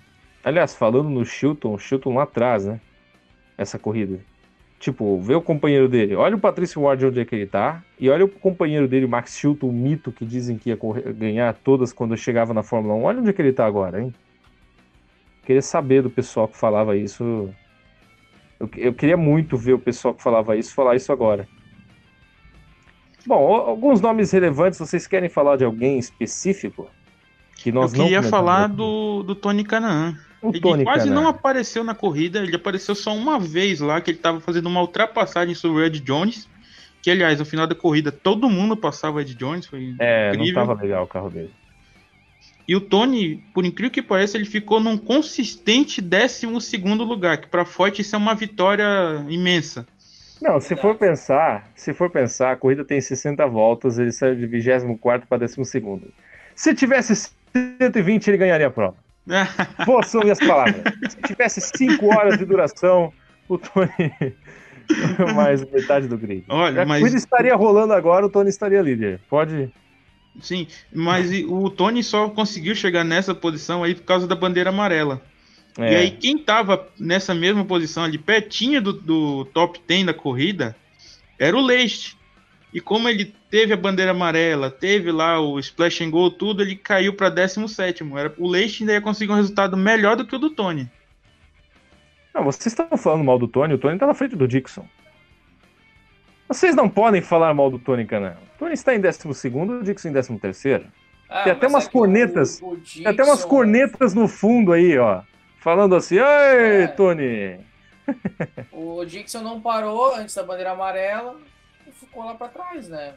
[0.44, 2.80] aliás, falando no Chilton, o Chilton lá atrás, né?
[3.58, 4.20] Essa corrida.
[4.80, 6.16] Tipo, vê o companheiro dele.
[6.16, 7.84] Olha o Patrício Ward onde é que ele tá.
[8.00, 11.54] E olha o companheiro dele, Max Chilton, o mito que dizem que ia correr, ganhar
[11.54, 13.04] todas quando chegava na Fórmula 1.
[13.04, 14.14] Olha onde é que ele tá agora, hein?
[15.44, 17.54] Queria saber do pessoal que falava isso.
[18.60, 21.48] Eu, eu queria muito ver o pessoal que falava isso falar isso agora.
[23.26, 24.80] Bom, alguns nomes relevantes.
[24.80, 26.90] Vocês querem falar de alguém específico?
[27.56, 30.18] Que nós eu queria falar do, do Tony Canaan.
[30.42, 34.12] O ele Tony quase não apareceu na corrida, ele apareceu só uma vez lá, que
[34.12, 36.50] ele estava fazendo uma ultrapassagem sobre o Ed Jones.
[37.02, 39.66] Que, aliás, no final da corrida, todo mundo passava o Ed Jones.
[39.68, 40.62] Foi é, incrível.
[40.62, 41.52] não tava legal o carro dele.
[42.70, 46.46] E o Tony, por incrível que pareça, ele ficou num consistente 12
[47.00, 48.86] lugar, que para Forte isso é uma vitória
[49.28, 49.88] imensa.
[50.40, 54.46] Não, se for pensar, se for pensar, a corrida tem 60 voltas, ele saiu de
[54.46, 55.64] 24 para 12.
[56.54, 57.32] Se tivesse
[57.80, 58.98] 120 ele ganharia a prova.
[59.84, 60.76] Vou assumir minhas palavras.
[61.10, 63.12] Se tivesse 5 horas de duração,
[63.48, 63.90] o Tony
[65.34, 66.46] mais metade do grid.
[66.48, 67.00] Olha, a mas...
[67.00, 69.20] corrida estaria rolando agora, o Tony estaria líder.
[69.28, 69.74] Pode.
[70.42, 75.22] Sim, mas o Tony só conseguiu chegar nessa posição aí por causa da bandeira amarela.
[75.78, 75.94] É.
[75.94, 80.76] E aí, quem tava nessa mesma posição ali, pertinho do, do top 10 da corrida,
[81.38, 82.18] era o Leite.
[82.74, 86.76] E como ele teve a bandeira amarela, teve lá o splash and goal, tudo, ele
[86.76, 88.04] caiu para 17.
[88.16, 90.90] Era, o Leite ainda ia conseguir um resultado melhor do que o do Tony.
[92.34, 94.86] Não, vocês estão falando mal do Tony, o Tony tá na frente do Dixon.
[96.50, 98.36] Vocês não podem falar mal do Tony Canan.
[98.56, 99.20] O Tony está em 12
[99.54, 100.84] o Dixon em 13
[101.30, 102.60] ah, tem até umas é cornetas.
[102.60, 103.04] O, o Dixon...
[103.04, 105.22] Tem até umas cornetas no fundo aí, ó.
[105.60, 106.88] Falando assim, ei, é.
[106.88, 107.60] Tony!
[108.74, 111.36] o Dixon não parou antes da bandeira amarela
[111.88, 113.14] e ficou lá para trás, né?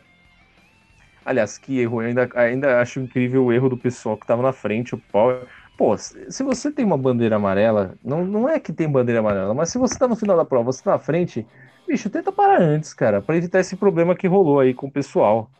[1.25, 2.03] Aliás, que erro.
[2.03, 5.47] Eu ainda, ainda acho incrível o erro do pessoal que tava na frente, o Power.
[5.79, 9.71] Pô, se você tem uma bandeira amarela, não, não é que tem bandeira amarela, mas
[9.71, 11.47] se você tá no final da prova, você tá na frente,
[11.93, 15.51] bicho, tenta parar antes, cara, para evitar esse problema que rolou aí com o pessoal.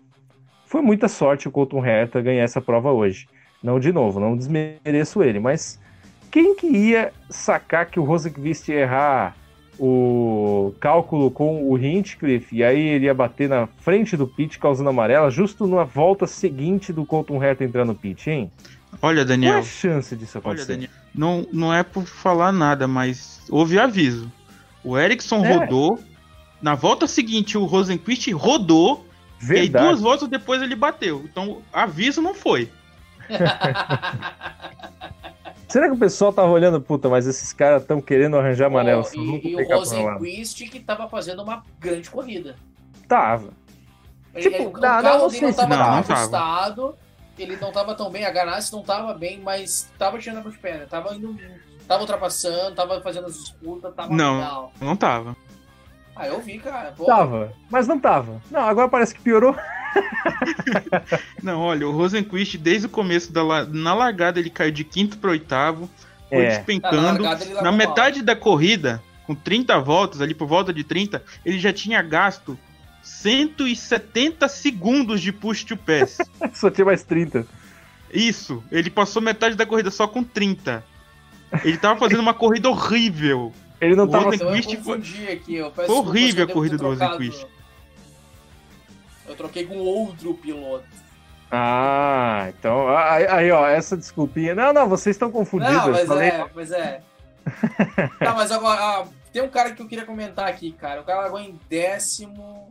[0.65, 3.29] Foi muita sorte o Colton Herta ganhar essa prova hoje.
[3.63, 5.79] Não de novo, não desmereço ele, mas
[6.31, 9.37] quem que ia sacar que o Rosenqvist ia errar
[9.79, 14.89] o cálculo com o Hinchcliffe e aí ele ia bater na frente do pit causando
[14.89, 18.51] amarela justo na volta seguinte do Colton Herta entrar no pit, hein?
[19.03, 19.53] Olha, Daniel.
[19.53, 20.73] Qual é a chance disso acontecer?
[20.73, 24.33] Olha, Daniel, não, não é por falar nada, mas houve aviso.
[24.83, 25.57] O Ericsson é.
[25.57, 25.99] rodou.
[26.63, 29.07] Na volta seguinte, o Rosenquist rodou.
[29.39, 29.59] Verdade.
[29.59, 31.23] E aí, duas voltas depois ele bateu.
[31.25, 32.71] Então, aviso não foi.
[35.69, 39.05] Será que o pessoal tava olhando, puta, mas esses caras estão querendo arranjar amarelo?
[39.05, 42.55] Oh, e, e o Rosenquist que tava fazendo uma grande corrida.
[43.09, 43.51] Tava.
[44.35, 46.95] Ele, tipo, ele, o carro não, dele não tava não, tão ajustado
[47.39, 50.89] ele não tava tão bem, a Ganassi não tava bem, mas tava tirando as pernas,
[50.89, 51.37] tava indo,
[51.87, 54.73] tava ultrapassando, tava fazendo as disputas, tava Não, legal.
[54.81, 55.37] não tava.
[56.23, 56.93] Ah, eu vi, cara.
[56.93, 57.05] Pô.
[57.05, 58.41] Tava, mas não tava.
[58.49, 59.57] Não, agora parece que piorou.
[61.43, 65.31] não, olha, o Rosenquist, desde o começo da na largada, ele caiu de quinto para
[65.31, 65.91] oitavo,
[66.29, 66.49] foi é.
[66.51, 67.25] despencando.
[67.25, 68.27] Na, na metade mal.
[68.27, 72.57] da corrida, com 30 voltas, ali por volta de 30, ele já tinha gasto
[73.03, 76.19] 170 segundos de push to pass.
[76.55, 77.45] só tinha mais 30.
[78.15, 80.85] Isso, ele passou metade da corrida só com 30.
[81.65, 83.53] Ele tava fazendo uma corrida horrível.
[83.83, 84.27] Ele não o tava...
[84.27, 84.99] Rosenquist foi...
[85.33, 87.45] aqui, foi horrível a corrida do Rosenquist.
[89.27, 90.87] Eu troquei com outro piloto.
[91.51, 92.89] Ah, então.
[92.97, 94.55] Aí, aí, ó, essa desculpinha.
[94.55, 95.75] Não, não, vocês estão confundidos.
[95.75, 96.29] Não, mas falei...
[96.29, 97.03] é, mas é.
[98.21, 98.81] tá, mas agora.
[98.81, 101.01] Ah, tem um cara que eu queria comentar aqui, cara.
[101.01, 102.71] O cara largou em décimo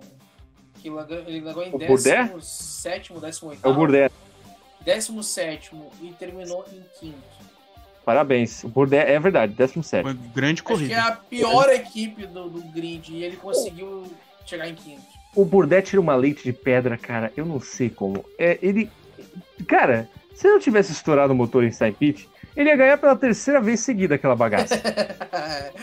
[0.75, 3.59] que ele largou em 17, 18.
[3.63, 4.09] É o Burdé.
[4.85, 7.50] 17 e terminou em quinto.
[8.05, 8.63] Parabéns.
[8.63, 10.03] O Burdé é verdade, 17.
[10.03, 10.95] Uma grande corrida.
[10.95, 14.11] Acho que é a pior equipe do, do grid e ele conseguiu
[14.45, 15.01] chegar em quinto.
[15.35, 17.31] O Burdé tira uma leite de pedra, cara.
[17.37, 18.25] Eu não sei como.
[18.37, 18.89] É, ele.
[19.67, 23.61] Cara, se não tivesse estourado o motor em Stein Pit, ele ia ganhar pela terceira
[23.61, 24.77] vez seguida aquela bagaça.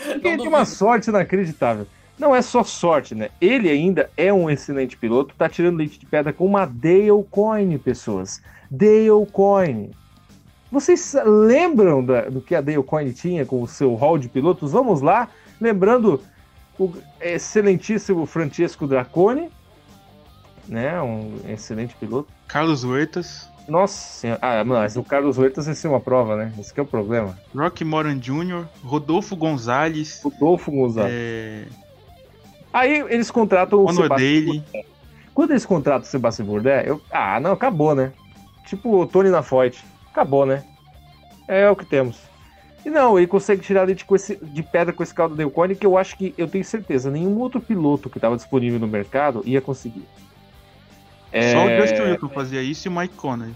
[0.05, 1.87] Porque ele tinha uma sorte inacreditável.
[2.17, 3.29] Não é só sorte, né?
[3.39, 7.77] Ele ainda é um excelente piloto, tá tirando leite de pedra com uma Dale Coin,
[7.77, 8.41] pessoas.
[8.69, 9.91] Dale Coin.
[10.71, 14.71] Vocês lembram da, do que a Dale Coin tinha com o seu hall de pilotos?
[14.71, 15.27] Vamos lá,
[15.59, 16.21] lembrando
[16.77, 19.49] o excelentíssimo Francesco Dracone,
[20.67, 21.01] né?
[21.01, 22.29] Um excelente piloto.
[22.47, 23.49] Carlos Huertas.
[23.67, 26.53] Nossa ah, mas o Carlos Huertas vai ser uma prova, né?
[26.57, 27.37] Esse é o problema.
[27.55, 30.21] Rock Moran Jr., Rodolfo Gonzalez.
[30.23, 31.13] Rodolfo Gonzalez.
[31.13, 31.65] É...
[32.71, 34.63] Aí eles contratam o, o Sebastião
[35.33, 37.01] Quando eles contratam o Sebastião Bourdais, eu...
[37.11, 38.11] ah, não, acabou, né?
[38.65, 39.83] Tipo o Tony na Foyt.
[40.11, 40.63] Acabou, né?
[41.47, 42.17] É o que temos.
[42.85, 45.97] E não, ele consegue tirar leite esse, de pedra com esse caldo Delcone, que eu
[45.97, 50.05] acho que, eu tenho certeza, nenhum outro piloto que estava disponível no mercado ia conseguir.
[51.31, 51.51] É...
[51.51, 53.49] Só o Justin fazia isso e o Mike Conner.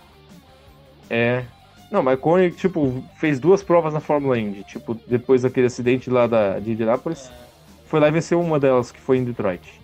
[1.10, 1.46] É.
[1.89, 4.63] Não, o Mike Conner, tipo, fez duas provas na Fórmula Indy.
[4.63, 7.32] Tipo, depois daquele acidente lá da, de Indianapolis
[7.86, 9.80] foi lá e venceu uma delas, que foi em Detroit.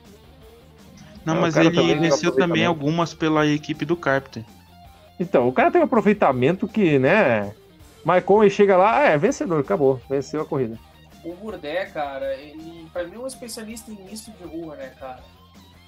[1.24, 4.44] Não, é, mas ele venceu também algumas pela equipe do Carpenter.
[5.20, 7.54] Então, o cara tem um aproveitamento que, né?
[8.04, 10.80] Maicon e chega lá, ah, é vencedor, acabou, venceu a corrida.
[11.24, 15.22] O Burdé, cara, ele pra mim é um especialista em misto de rua, né, cara?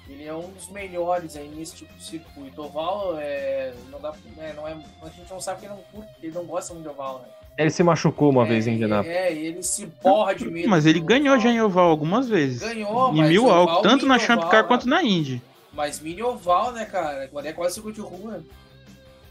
[0.08, 2.60] Ele é um dos melhores aí nesse tipo de circuito.
[2.60, 6.12] Oval é, não dá, é, não é, a gente não sabe que ele não curte,
[6.22, 7.28] ele não gosta muito de oval, né?
[7.56, 9.16] Ele se machucou uma é, vez em Indianápolis.
[9.16, 10.68] É, ele se borra de medo.
[10.68, 12.60] Mas ele ganhou já em oval algumas vezes.
[12.60, 15.42] Ganhou, em mas mil oval, tanto na Champ Car quanto na Indy.
[15.72, 17.30] Mas mini oval, né, cara?
[17.44, 18.42] É quase circuito de rua.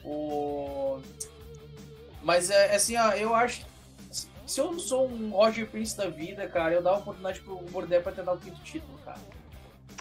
[0.04, 1.00] O...
[2.24, 3.66] Mas é assim, ó, eu acho.
[4.46, 8.12] Se eu sou um Roger Prince da vida, cara, eu dava oportunidade pro Bordé pra
[8.12, 9.20] tentar o quinto título, cara.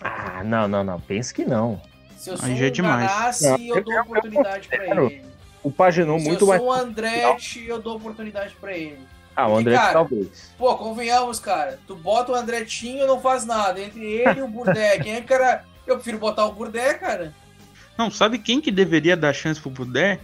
[0.03, 1.01] Ah, não, não, não.
[1.01, 1.81] Pense que não.
[2.17, 3.43] Se eu sou Aí um é demais.
[3.43, 5.25] eu, eu dou oportunidade pra ele.
[5.63, 6.61] O Paginou muito mais.
[6.61, 8.99] Se eu sou o Andretti, eu dou oportunidade pra ele.
[9.37, 10.53] Ah, o Andretti cara, talvez.
[10.59, 11.79] Pô, convenhamos, cara.
[11.87, 13.81] Tu bota o Andretinho e não faz nada.
[13.81, 14.99] Entre ele e o Burdé.
[14.99, 15.65] Quem é que era.
[15.87, 17.33] Eu prefiro botar o Burdé, cara.
[18.01, 20.21] Não, sabe quem que deveria dar chance pro Burdé?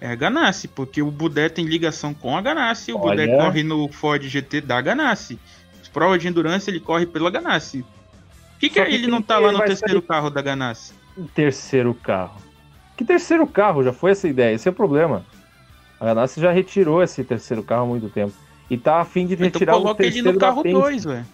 [0.00, 3.86] É a Ganassi, porque o Budé tem ligação com a Ganassi, o Budé corre no
[3.92, 5.38] Ford GT da Ganassi.
[5.82, 7.82] As provas de endurance ele corre pela Ganassi.
[7.82, 10.94] Por que, que, que ele não tá lá no terceiro carro da Ganassi?
[11.34, 12.40] Terceiro carro.
[12.96, 13.84] Que terceiro carro?
[13.84, 15.22] Já foi essa ideia, esse é o problema.
[16.00, 18.32] A Ganassi já retirou esse terceiro carro há muito tempo.
[18.70, 21.26] E tá a fim de então retirar então, o terceiro ele no carro 2, velho.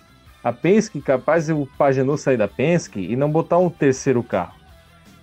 [0.43, 4.64] A Penske, capaz o Pagenot sair da Penske e não botar um terceiro carro.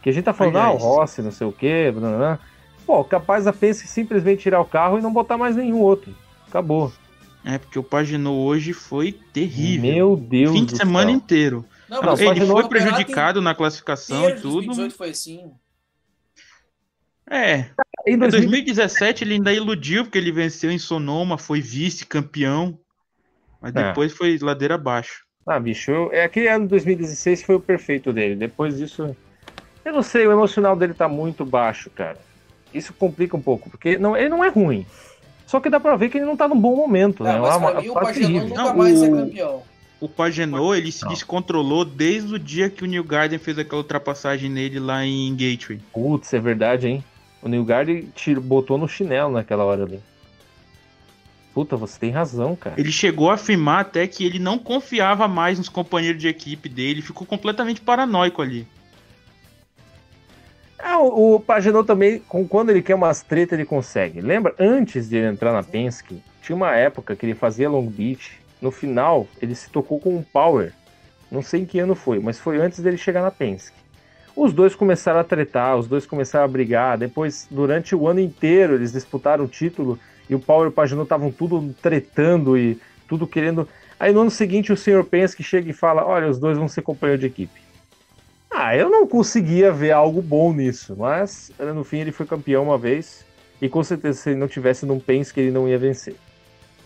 [0.02, 0.82] Que a gente tá falando, Aliás.
[0.82, 2.40] ah, o Rossi, não sei o quê, blá, blá, blá.
[2.86, 6.14] Pô, capaz a Penske simplesmente tirar o carro e não botar mais nenhum outro.
[6.48, 6.92] Acabou.
[7.44, 9.92] É, porque o Paginot hoje foi terrível.
[9.92, 11.16] Meu Deus Fim de semana céu.
[11.16, 11.66] inteiro.
[11.90, 14.66] Não, não, ele foi prejudicado na classificação e tudo.
[14.66, 15.52] 2018 foi assim.
[17.30, 17.70] É.
[18.06, 22.78] Em 2017 ele ainda iludiu, porque ele venceu em Sonoma, foi vice-campeão.
[23.62, 23.88] Mas é.
[23.88, 24.16] depois é.
[24.16, 25.26] foi ladeira abaixo.
[25.46, 28.36] Ah, bicho, é aquele ano de 2016 foi o perfeito dele.
[28.36, 29.16] Depois disso,
[29.84, 32.18] eu não sei, o emocional dele tá muito baixo, cara
[32.74, 34.86] isso complica um pouco, porque não, ele não é ruim.
[35.46, 37.40] Só que dá pra ver que ele não tá num bom momento, não, né?
[37.40, 39.06] Mas pra mim, o Pagenot nunca não, mais o...
[39.06, 39.64] é campeão.
[40.00, 44.50] O Pagenot, ele se descontrolou desde o dia que o New Garden fez aquela ultrapassagem
[44.50, 45.80] nele lá em Gateway.
[45.94, 47.04] Putz, é verdade, hein?
[47.42, 50.00] O New Garden tirou, botou no chinelo naquela hora ali.
[51.54, 52.80] Puta, você tem razão, cara.
[52.80, 57.02] Ele chegou a afirmar até que ele não confiava mais nos companheiros de equipe dele,
[57.02, 58.66] ficou completamente paranoico ali.
[60.84, 64.20] Ah, o, o também, com, quando ele quer umas treta, ele consegue.
[64.20, 64.54] Lembra?
[64.60, 68.40] Antes de ele entrar na Penske, tinha uma época que ele fazia Long Beach.
[68.62, 70.74] No final, ele se tocou com um Power.
[71.32, 73.76] Não sei em que ano foi, mas foi antes dele chegar na Penske.
[74.36, 76.98] Os dois começaram a tretar, os dois começaram a brigar.
[76.98, 81.04] Depois, durante o ano inteiro, eles disputaram o título e o Power e o Pagenot
[81.04, 83.68] estavam tudo tretando e tudo querendo.
[84.00, 86.82] Aí no ano seguinte, o senhor Penske chega e fala: Olha, os dois vão ser
[86.82, 87.62] companheiros de equipe.
[88.64, 92.78] Ah, eu não conseguia ver algo bom nisso, mas no fim ele foi campeão uma
[92.78, 93.26] vez
[93.60, 96.16] e com certeza se ele não tivesse não pense que ele não ia vencer.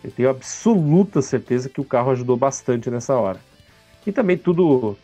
[0.02, 3.42] Eu tenho absoluta certeza que o carro ajudou bastante nessa hora.
[4.08, 4.98] E também tudo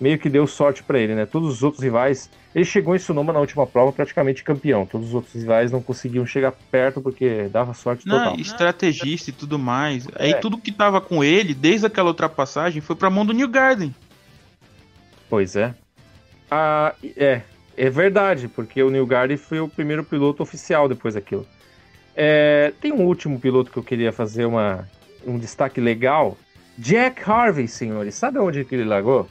[0.00, 1.26] meio que deu sorte para ele, né?
[1.26, 4.86] Todos os outros rivais, ele chegou em Sonoma na última prova praticamente campeão.
[4.86, 8.38] Todos os outros rivais não conseguiam chegar perto porque dava sorte não, total.
[8.38, 10.06] Estrategista e tudo mais.
[10.14, 10.26] É.
[10.26, 13.92] Aí tudo que tava com ele, desde aquela ultrapassagem, foi pra mão do New Garden.
[15.28, 15.74] Pois é.
[17.16, 17.42] É,
[17.76, 21.46] é verdade, porque o Neil Garden foi o primeiro piloto oficial depois daquilo.
[22.14, 24.88] É, tem um último piloto que eu queria fazer uma,
[25.26, 26.36] um destaque legal.
[26.78, 28.14] Jack Harvey, senhores.
[28.14, 29.28] Sabe onde ele largou?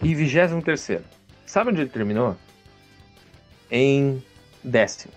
[0.00, 1.00] Em 23.
[1.44, 2.36] Sabe onde ele terminou?
[3.70, 4.22] Em
[4.62, 5.12] décimo.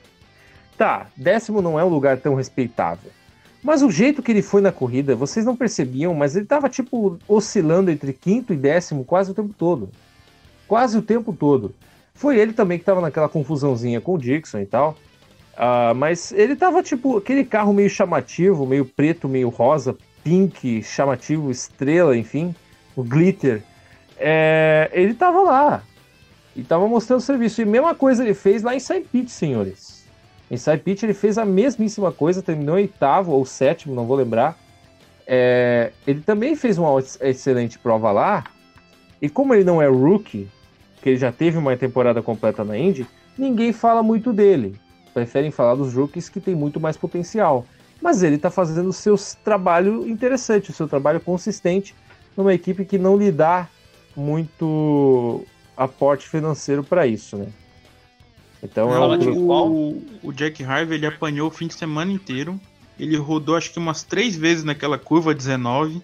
[0.78, 3.11] Tá, décimo não é um lugar tão respeitável.
[3.63, 7.18] Mas o jeito que ele foi na corrida, vocês não percebiam, mas ele tava tipo
[7.28, 9.89] oscilando entre quinto e décimo quase o tempo todo
[10.68, 11.74] quase o tempo todo.
[12.13, 14.97] Foi ele também que estava naquela confusãozinha com o Dixon e tal.
[15.53, 21.51] Uh, mas ele tava tipo aquele carro meio chamativo, meio preto, meio rosa, pink, chamativo,
[21.51, 22.53] estrela, enfim,
[22.95, 23.63] o glitter.
[24.18, 25.84] É, ele tava lá
[26.55, 27.61] e tava mostrando o serviço.
[27.61, 30.05] E mesma coisa ele fez lá em Side Pit, senhores.
[30.49, 34.57] Em Side Pit ele fez a mesmíssima coisa, terminou oitavo ou sétimo, não vou lembrar.
[35.28, 38.43] É, ele também fez uma excelente prova lá.
[39.22, 40.47] E como ele não é rookie,
[41.01, 43.05] que ele já teve uma temporada completa na Indy,
[43.38, 44.76] ninguém fala muito dele.
[45.13, 47.66] Preferem falar dos rookies que tem muito mais potencial.
[48.01, 51.95] Mas ele está fazendo o seu trabalho interessante, o seu trabalho consistente
[52.36, 53.68] numa equipe que não lhe dá
[54.16, 55.45] muito
[55.76, 57.47] aporte financeiro para isso, né?
[58.63, 60.01] Então não, é o...
[60.24, 62.59] o Jack Harvey ele apanhou o fim de semana inteiro.
[62.99, 66.01] Ele rodou acho que umas três vezes naquela curva 19.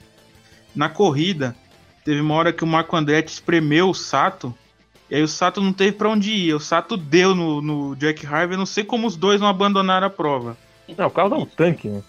[0.75, 1.55] Na corrida,
[2.03, 4.53] teve uma hora que o Marco Andretti espremeu o Sato
[5.11, 6.53] e aí o Sato não teve para onde ir.
[6.53, 8.55] O Sato deu no, no Jack Harvey.
[8.55, 10.55] Não sei como os dois não abandonaram a prova.
[10.97, 12.01] Não, o carro dá um tanque, né?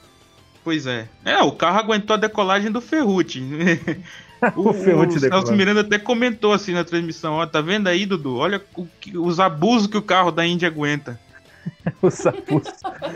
[0.62, 1.08] Pois é.
[1.24, 3.42] É, o carro aguentou a decolagem do Ferrucci.
[4.54, 8.36] o, o o Celso Miranda até comentou assim na transmissão, ó, tá vendo aí, Dudu?
[8.36, 8.86] Olha o,
[9.16, 11.18] os abusos que o carro da Indy aguenta.
[12.00, 12.72] os abusos.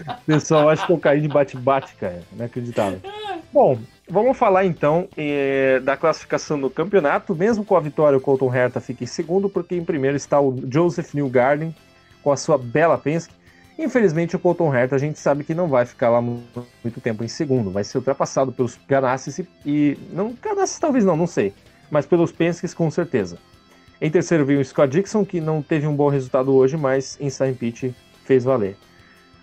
[0.08, 2.24] O pessoal acha que eu caí de bate-bate, cara.
[2.32, 3.00] Inacreditável.
[3.54, 3.78] Bom,
[4.08, 7.34] Vamos falar então eh, da classificação do campeonato.
[7.34, 10.56] Mesmo com a vitória, o Colton Herta fica em segundo, porque em primeiro está o
[10.70, 11.74] Joseph Newgarden
[12.22, 13.34] com a sua bela Penske.
[13.76, 17.28] Infelizmente, o Colton Herta a gente sabe que não vai ficar lá muito tempo em
[17.28, 21.52] segundo, vai ser ultrapassado pelos Ganassis e, e não Ganassis talvez não, não sei,
[21.90, 23.38] mas pelos Penske's com certeza.
[24.00, 27.28] Em terceiro veio o Scott Dixon, que não teve um bom resultado hoje, mas em
[27.28, 27.94] Saint Pete
[28.24, 28.76] fez valer.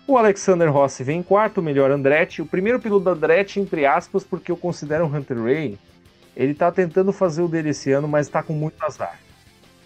[0.06, 2.42] O Alexander Rossi vem em quarto, melhor Andretti.
[2.42, 5.78] O primeiro piloto da Andretti, entre aspas, porque eu considero o Hunter Ray.
[6.36, 9.18] Ele tá tentando fazer o dele esse ano, mas tá com muito azar.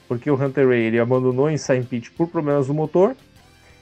[0.09, 3.15] Porque o Hunter Ray ele abandonou em Saint Pete por problemas do motor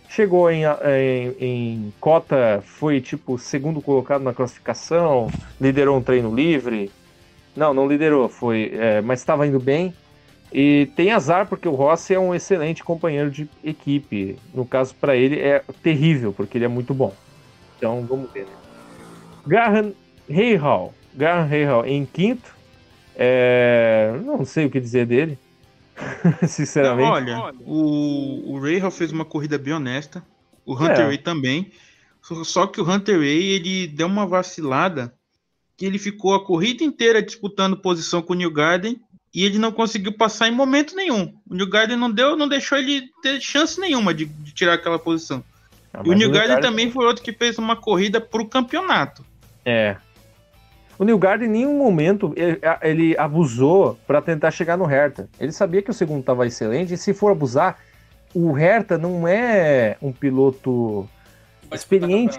[0.08, 5.28] Chegou em, em, em, cota, foi tipo segundo colocado na classificação,
[5.60, 6.90] liderou um treino livre.
[7.56, 9.92] Não, não liderou, foi, é, mas estava indo bem.
[10.52, 14.38] E tem azar porque o Rossi é um excelente companheiro de equipe.
[14.54, 17.14] No caso, para ele é terrível, porque ele é muito bom.
[17.76, 18.44] Então vamos ver.
[18.44, 18.52] Né?
[19.46, 19.92] Graham
[20.30, 20.94] Hayhall.
[21.14, 22.54] Graham Hayhall em quinto.
[23.14, 24.18] É...
[24.24, 25.38] Não sei o que dizer dele.
[26.46, 27.10] Sinceramente.
[27.10, 30.24] Olha, o, o Rahal fez uma corrida bem honesta.
[30.64, 31.06] O Hunter é.
[31.06, 31.70] Ray também.
[32.44, 35.14] Só que o Hunter Ray ele deu uma vacilada
[35.76, 39.00] que ele ficou a corrida inteira disputando posição com o New Garden
[39.36, 41.34] e ele não conseguiu passar em momento nenhum.
[41.46, 44.98] O New Garden não deu, não deixou ele ter chance nenhuma de, de tirar aquela
[44.98, 45.44] posição.
[45.92, 48.48] Ah, e o New Garden, Garden também foi outro que fez uma corrida para o
[48.48, 49.22] campeonato.
[49.62, 49.96] É,
[50.98, 55.28] o Newgard em nenhum momento ele, ele abusou para tentar chegar no Hertha.
[55.38, 57.78] Ele sabia que o segundo estava excelente e se for abusar,
[58.32, 61.06] o Hertha não é um piloto
[61.70, 62.38] experiente.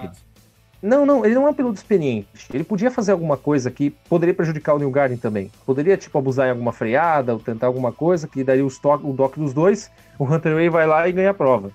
[0.82, 2.28] Não, não, ele não é um piloto experiente.
[2.54, 5.52] Ele podia fazer alguma coisa que poderia prejudicar o Newgarden também.
[5.66, 9.14] Poderia, tipo, abusar em alguma freada ou tentar alguma coisa que daria o, stock, o
[9.14, 11.72] dock dos dois, o Hunter Way vai lá e ganha a prova.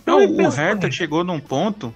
[0.00, 1.92] Então, não, o Hertha chegou num ponto,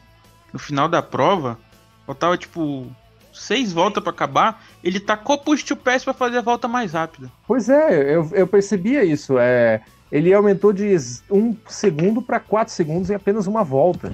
[0.52, 1.58] no final da prova,
[2.06, 2.86] faltava, tipo,
[3.32, 7.30] seis voltas para acabar, ele tacou push to pass para fazer a volta mais rápida.
[7.46, 9.38] Pois é, eu, eu percebia isso.
[9.38, 9.80] É,
[10.10, 10.96] ele aumentou de
[11.30, 14.12] um segundo para quatro segundos em apenas uma volta.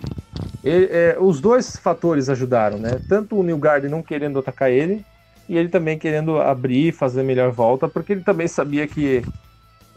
[0.64, 2.98] Ele, é, os dois fatores ajudaram, né?
[3.06, 5.04] Tanto o Newgarden não querendo atacar ele,
[5.48, 9.22] e ele também querendo abrir e fazer a melhor volta, porque ele também sabia que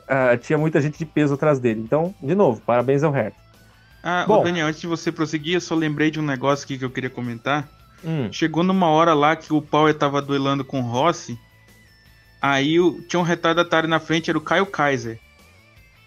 [0.01, 1.81] uh, tinha muita gente de peso atrás dele.
[1.81, 3.37] Então, de novo, parabéns ao Hertha.
[4.03, 6.85] Ah, Bom, Daniel, antes de você prosseguir, eu só lembrei de um negócio aqui que
[6.85, 7.67] eu queria comentar.
[8.05, 8.31] Hum.
[8.31, 11.37] Chegou numa hora lá que o Power tava duelando com o Rossi.
[12.41, 15.19] Aí o, tinha um retardatário na frente, era o Caio Kaiser.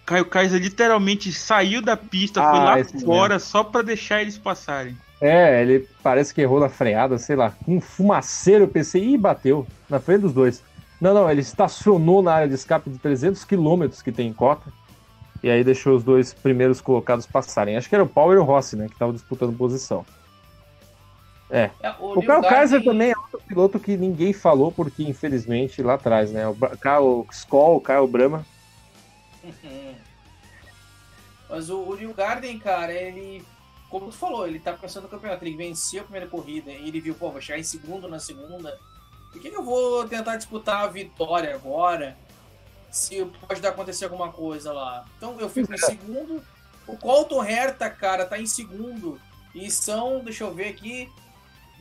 [0.05, 3.49] Caio Kaiser literalmente saiu da pista, ah, foi lá fora mesmo.
[3.49, 4.97] só para deixar eles passarem.
[5.21, 7.53] É, ele parece que errou na freada, sei lá.
[7.67, 10.63] Um fumaceiro, eu pensei, ih, bateu na frente dos dois.
[10.99, 14.71] Não, não, ele estacionou na área de escape de 300 quilômetros que tem em cota.
[15.43, 17.77] E aí deixou os dois primeiros colocados passarem.
[17.77, 20.05] Acho que era o Power e o Rossi, né, que estavam disputando posição.
[21.49, 21.69] É.
[21.81, 21.93] é.
[21.99, 26.31] o, o Carl Kaiser também é outro piloto que ninguém falou, porque infelizmente lá atrás,
[26.31, 26.47] né?
[26.47, 28.45] O Carl Skoll, o Kyle Brahma.
[31.49, 33.43] Mas o, o New Garden, cara, ele.
[33.89, 35.43] Como tu falou, ele tá pensando no campeonato.
[35.43, 38.79] Ele venceu a primeira corrida e ele viu, pô, vou chegar em segundo na segunda.
[39.31, 42.17] Por que, que eu vou tentar disputar a vitória agora?
[42.89, 45.05] Se pode acontecer alguma coisa lá.
[45.17, 45.77] Então eu fico em é.
[45.77, 46.41] segundo.
[46.87, 49.19] O Colton Herta, cara, tá em segundo.
[49.53, 51.09] E são, deixa eu ver aqui,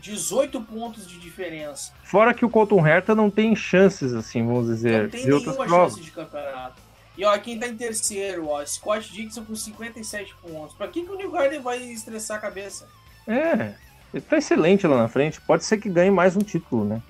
[0.00, 1.92] 18 pontos de diferença.
[2.02, 5.04] Fora que o Colton Herta não tem chances, assim, vamos dizer.
[5.04, 6.89] Não tem nenhuma chance de campeonato.
[7.20, 10.74] E ó, quem tá em terceiro, ó, Scott Dixon com 57 pontos.
[10.74, 12.88] Pra que, que o New Garden vai estressar a cabeça?
[13.28, 13.74] É,
[14.14, 15.38] ele tá excelente lá na frente.
[15.38, 17.02] Pode ser que ganhe mais um título, né?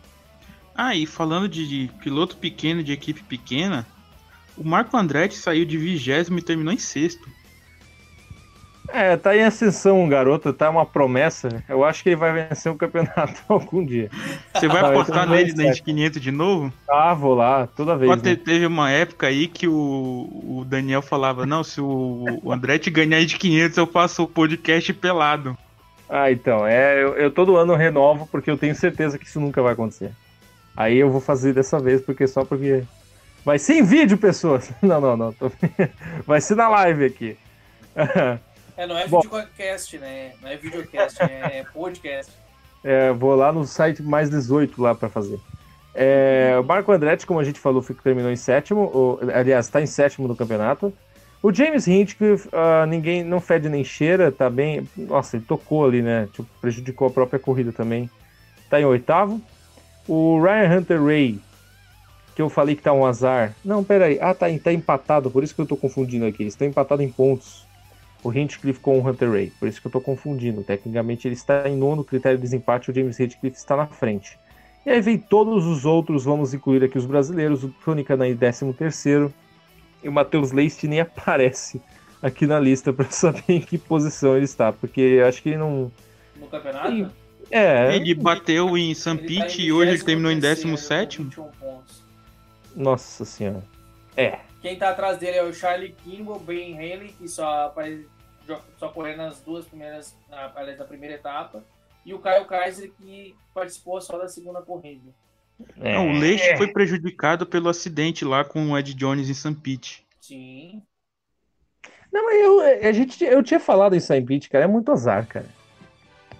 [0.74, 3.86] Ah, e falando de, de piloto pequeno, de equipe pequena,
[4.56, 7.30] o Marco Andretti saiu de vigésimo e terminou em sexto.
[8.92, 11.62] É, tá em ascensão, garoto, tá uma promessa.
[11.68, 14.10] Eu acho que ele vai vencer o campeonato algum dia.
[14.54, 16.72] Você vai apostar nele na Indy 500 de novo?
[16.88, 18.10] Ah, vou lá, toda vez.
[18.22, 18.36] Né?
[18.36, 22.90] Teve uma época aí que o, o Daniel falava: Não, se o, o André te
[22.90, 25.56] ganhar de 500, eu faço o podcast pelado.
[26.08, 29.62] Ah, então, é, eu, eu todo ano renovo porque eu tenho certeza que isso nunca
[29.62, 30.10] vai acontecer.
[30.76, 32.82] Aí eu vou fazer dessa vez, porque só porque.
[33.44, 34.70] Vai ser em vídeo, pessoas!
[34.82, 35.32] Não, não, não.
[35.32, 35.50] Tô...
[36.26, 37.38] Vai ser na live aqui.
[38.80, 40.32] É, não é Bom, videocast, né?
[40.40, 42.32] Não é videocast, é podcast.
[42.82, 45.38] É, vou lá no site mais 18 lá para fazer.
[45.94, 49.86] É, o Marco Andretti, como a gente falou, terminou em sétimo, ou, aliás, está em
[49.86, 50.94] sétimo no campeonato.
[51.42, 54.88] O James Hinchcliffe, uh, ninguém não fede nem cheira, tá bem.
[54.96, 56.26] Nossa, ele tocou ali, né?
[56.32, 58.08] Tipo, prejudicou a própria corrida também.
[58.70, 59.42] Tá em oitavo.
[60.08, 61.38] O Ryan Hunter Ray,
[62.34, 63.54] que eu falei que tá um azar.
[63.62, 64.18] Não, peraí.
[64.22, 66.42] Ah, tá, tá empatado, por isso que eu tô confundindo aqui.
[66.42, 67.68] Eles estão empatados em pontos
[68.22, 69.52] o Hinchcliffe com o Hunter Ray.
[69.58, 70.62] Por isso que eu estou confundindo.
[70.62, 74.38] Tecnicamente ele está em nono critério de desempate, o James Hinchcliffe está na frente.
[74.84, 78.72] E aí vem todos os outros, vamos incluir aqui os brasileiros, o Tony Canai 13
[78.72, 79.32] terceiro
[80.02, 81.80] e o Matheus Leist nem aparece
[82.22, 85.92] aqui na lista para saber em que posição ele está, porque acho que ele não.
[86.36, 87.10] No campeonato?
[87.50, 87.96] É.
[87.96, 90.40] Ele bateu em San Ele tá Pete em e hoje ele 23º, terminou em com
[90.40, 91.22] 17.
[91.22, 92.02] 21 pontos.
[92.76, 93.62] Nossa senhora.
[94.16, 94.38] É.
[94.60, 97.74] Quem tá atrás dele é o Charlie Kimball, Ben Haley, que só,
[98.76, 101.64] só correu nas duas primeiras, na, aliás, na primeira etapa,
[102.04, 105.10] e o Kyle Kaiser, que participou só da segunda corrida.
[105.78, 105.94] é.
[105.94, 110.06] Não, o Leite foi prejudicado pelo acidente lá com o Ed Jones em San Pete.
[110.20, 110.82] Sim.
[112.12, 115.26] Não, mas eu, a gente, eu tinha falado em Saint Pete, cara, é muito azar,
[115.26, 115.46] cara.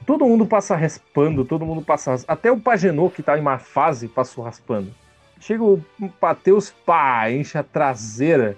[0.05, 2.17] Todo mundo passa raspando, todo mundo passa.
[2.27, 4.93] Até o Pagenot, que tá em uma fase, passou raspando.
[5.41, 5.83] Chega o
[6.21, 8.57] Mateus, pá, enche a traseira,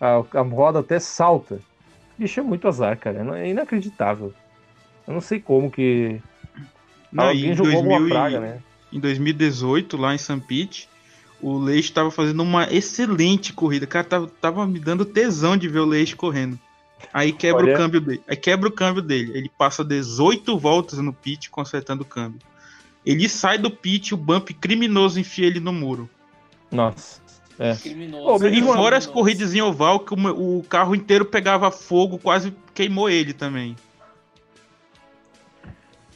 [0.00, 1.58] a, a roda até salta.
[2.18, 3.24] Bicho, é muito azar, cara.
[3.24, 4.32] não- É inacreditável.
[5.06, 6.20] Eu não sei como que.
[7.10, 8.58] Não, Alguém em jogou 2000 alguma e- praga, né?
[8.92, 10.88] Em 2018, lá em San Pete,
[11.40, 13.86] o Leite estava fazendo uma excelente corrida.
[13.86, 16.58] Cara, tava, tava me dando tesão de ver o Leite correndo.
[17.12, 17.74] Aí quebra Olha.
[17.74, 18.20] o câmbio dele.
[18.28, 19.32] Aí quebra o câmbio dele.
[19.34, 22.40] Ele passa 18 voltas no pit consertando o câmbio.
[23.06, 26.10] Ele sai do pit, o bump criminoso enfia ele no muro.
[26.70, 27.20] Nossa.
[27.58, 27.74] É.
[27.74, 28.46] Criminoso.
[28.46, 33.10] E fora as corridas em oval, que o, o carro inteiro pegava fogo, quase queimou
[33.10, 33.74] ele também.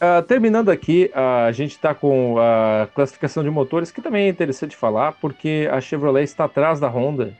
[0.05, 4.28] Ah, terminando aqui, ah, a gente está com a classificação de motores, que também é
[4.28, 7.32] interessante falar, porque a Chevrolet está atrás da Honda.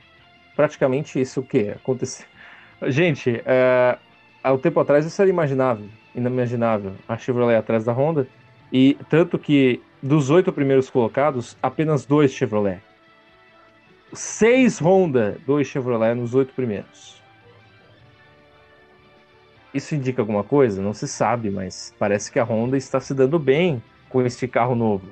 [0.55, 2.25] Praticamente isso o que aconteceu.
[2.87, 3.99] Gente, ah,
[4.41, 8.29] há um tempo atrás isso era imaginável, inimaginável, a Chevrolet atrás da Honda,
[8.71, 12.81] e tanto que dos oito primeiros colocados, apenas dois Chevrolet.
[14.13, 17.21] Seis Honda, dois Chevrolet nos oito primeiros.
[19.73, 20.81] Isso indica alguma coisa?
[20.81, 24.75] Não se sabe, mas parece que a Honda está se dando bem com este carro
[24.75, 25.07] novo.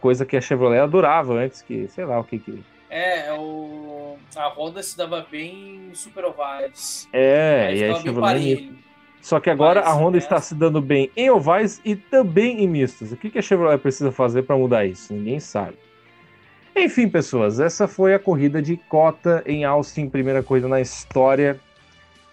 [0.00, 2.64] Coisa que a Chevrolet adorava antes, que sei lá o que que.
[2.90, 4.16] É, o...
[4.34, 7.06] a Honda se dava bem em super ovais.
[7.12, 8.20] É, e a Chevrolet.
[8.20, 8.78] parelho.
[9.20, 10.20] Só que agora a Mas, Honda é.
[10.20, 13.12] está se dando bem em ovais e também em mistos.
[13.12, 15.12] O que que a Chevrolet precisa fazer para mudar isso?
[15.12, 15.76] Ninguém sabe.
[16.78, 21.58] Enfim, pessoas, essa foi a corrida de cota em Austin, primeira corrida na história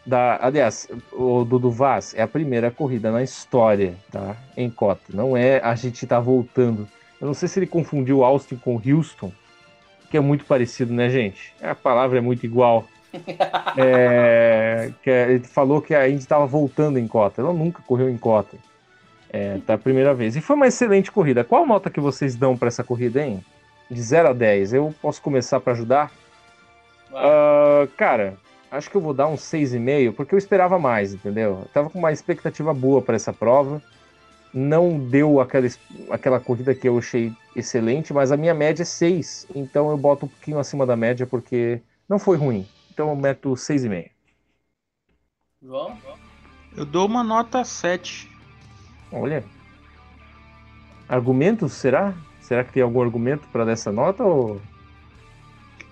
[0.06, 0.38] da.
[0.42, 4.36] Aliás, o Dudu Vaz é a primeira corrida na história, tá?
[4.56, 5.02] Em cota.
[5.14, 6.88] Não é a gente tá voltando.
[7.20, 9.32] Eu não sei se ele confundiu Austin com Houston,
[10.12, 11.54] que é muito parecido, né, gente?
[11.62, 12.86] A palavra é muito igual.
[13.78, 17.42] É, que é- ele falou que a Indy estava voltando em cota.
[17.42, 18.58] Ela nunca correu em cota.
[19.30, 20.36] É, tá a primeira vez.
[20.36, 21.44] E foi uma excelente corrida.
[21.44, 23.44] Qual nota que vocês dão para essa corrida, hein?
[23.90, 24.74] De 0 a 10.
[24.74, 26.12] Eu posso começar para ajudar?
[27.14, 28.38] Ah, cara,
[28.70, 31.60] acho que eu vou dar um 6,5, porque eu esperava mais, entendeu?
[31.62, 33.82] Eu tava com uma expectativa boa para essa prova.
[34.54, 35.68] Não deu aquela,
[36.10, 39.48] aquela corrida que eu achei excelente, mas a minha média é 6.
[39.54, 42.68] Então eu boto um pouquinho acima da média, porque não foi ruim.
[42.94, 44.10] Então eu meto 6,5.
[45.62, 45.98] João?
[46.76, 48.30] Eu dou uma nota 7.
[49.12, 49.44] Olha.
[51.08, 52.14] Argumentos, será?
[52.46, 54.24] Será que tem algum argumento para dessa nota?
[54.24, 54.62] Ou...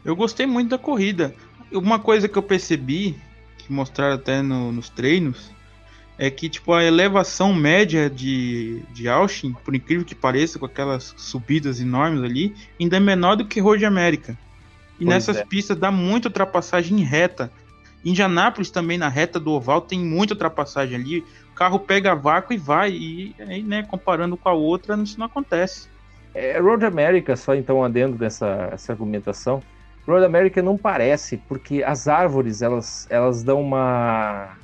[0.06, 1.34] Eu gostei muito da corrida.
[1.72, 3.18] Uma coisa que eu percebi,
[3.58, 5.52] que mostraram até no- nos treinos,
[6.16, 11.16] é que tipo a elevação média de, de Austin, por incrível que pareça, com aquelas
[11.18, 14.38] subidas enormes ali, ainda é menor do que Road América.
[15.00, 15.46] E Pois nessas é.
[15.46, 17.52] pistas dá muita ultrapassagem em reta.
[18.06, 21.20] Indianápolis também na reta do oval tem muita ultrapassagem ali.
[21.50, 22.92] O carro pega vácuo e vai.
[22.92, 25.92] E aí, né, comparando com a outra, isso não acontece.
[26.34, 29.62] É, Road America, só então adendo dessa essa argumentação.
[30.08, 34.58] Road America não parece, porque as árvores elas, elas dão uma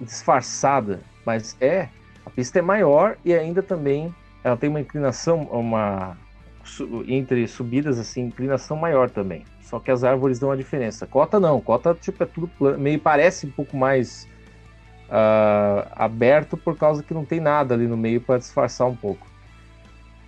[0.00, 1.88] disfarçada, mas é,
[2.24, 6.16] a pista é maior e ainda também ela tem uma inclinação, uma
[7.06, 9.44] entre subidas assim, inclinação maior também.
[9.60, 11.06] Só que as árvores dão a diferença.
[11.06, 14.26] Cota não, cota tipo é tudo plano, meio parece um pouco mais
[15.10, 19.27] ah, aberto por causa que não tem nada ali no meio para disfarçar um pouco.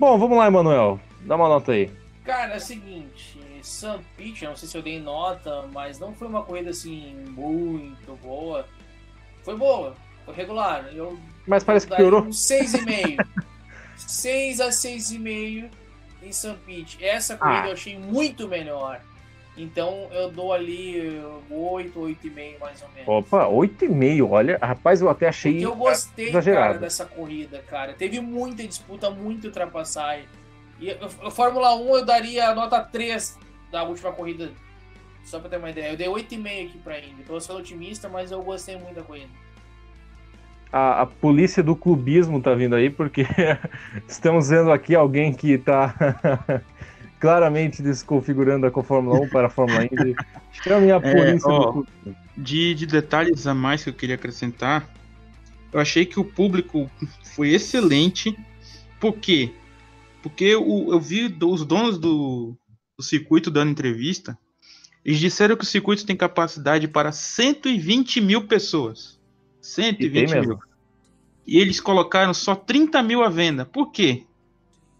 [0.01, 0.99] Bom, vamos lá, Emanuel.
[1.27, 1.91] Dá uma nota aí.
[2.25, 3.39] Cara, é o seguinte,
[4.17, 8.17] Pete, eu não sei se eu dei nota, mas não foi uma corrida assim muito
[8.23, 8.67] boa.
[9.45, 9.95] Foi boa,
[10.25, 10.89] foi regular.
[10.95, 12.23] Eu Mas parece que daria piorou.
[12.27, 13.27] Um 6,5.
[13.95, 15.69] 6 a 6,5
[16.23, 17.05] em Sam Pete.
[17.05, 17.67] Essa corrida Ah.
[17.69, 19.03] eu achei muito melhor.
[19.63, 23.09] Então eu dou ali 8, 8,5 mais ou menos.
[23.09, 24.29] Opa, 8,5.
[24.31, 26.67] Olha, rapaz, eu até achei Porque eu gostei, exagerado.
[26.67, 27.93] cara, dessa corrida, cara.
[27.93, 30.25] Teve muita disputa, muita ultrapassagem.
[30.81, 33.39] E a Fórmula 1 eu daria a nota 3
[33.71, 34.51] da última corrida.
[35.25, 35.91] Só pra ter uma ideia.
[35.93, 37.23] Eu dei 8,5 aqui pra Indy.
[37.27, 39.29] Tô sendo otimista, mas eu gostei muito da corrida.
[40.73, 43.27] a, a polícia do clubismo tá vindo aí, porque
[44.09, 45.95] estamos vendo aqui alguém que tá
[47.21, 50.17] claramente desconfigurando a Fórmula 1 para a Fórmula Indy.
[50.65, 52.17] Chame a polícia ó, do clubismo.
[52.37, 54.89] de, de detalhes a mais que eu queria acrescentar,
[55.71, 56.91] eu achei que o público
[57.23, 58.37] foi excelente.
[58.99, 59.53] Por quê?
[60.23, 62.57] Porque o, eu vi os donos do,
[62.97, 64.37] do circuito dando entrevista.
[65.05, 69.21] Eles disseram que o circuito tem capacidade para 120 mil pessoas.
[69.61, 70.59] 120 e mil.
[71.47, 73.65] E eles colocaram só 30 mil à venda.
[73.65, 74.25] Por quê?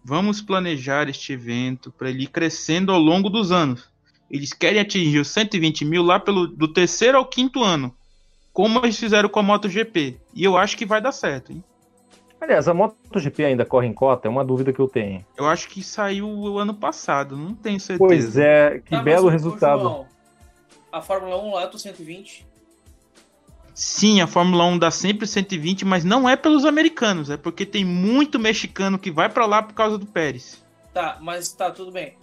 [0.03, 3.89] Vamos planejar este evento para ele ir crescendo ao longo dos anos.
[4.29, 7.93] Eles querem atingir os 120 mil lá pelo, do terceiro ao quinto ano.
[8.53, 10.17] Como eles fizeram com a MotoGP.
[10.33, 11.63] E eu acho que vai dar certo, hein?
[12.39, 14.27] Aliás, a MotoGP ainda corre em cota?
[14.27, 15.23] É uma dúvida que eu tenho.
[15.37, 18.07] Eu acho que saiu o ano passado, não tenho certeza.
[18.07, 19.81] Pois é, que tá, belo resultado.
[19.81, 20.07] João,
[20.91, 22.50] a Fórmula 1 lá é 120.
[23.73, 27.85] Sim, a Fórmula 1 dá sempre 120, mas não é pelos americanos, é porque tem
[27.85, 30.63] muito mexicano que vai para lá por causa do Pérez.
[30.93, 32.17] Tá, mas tá, tudo bem.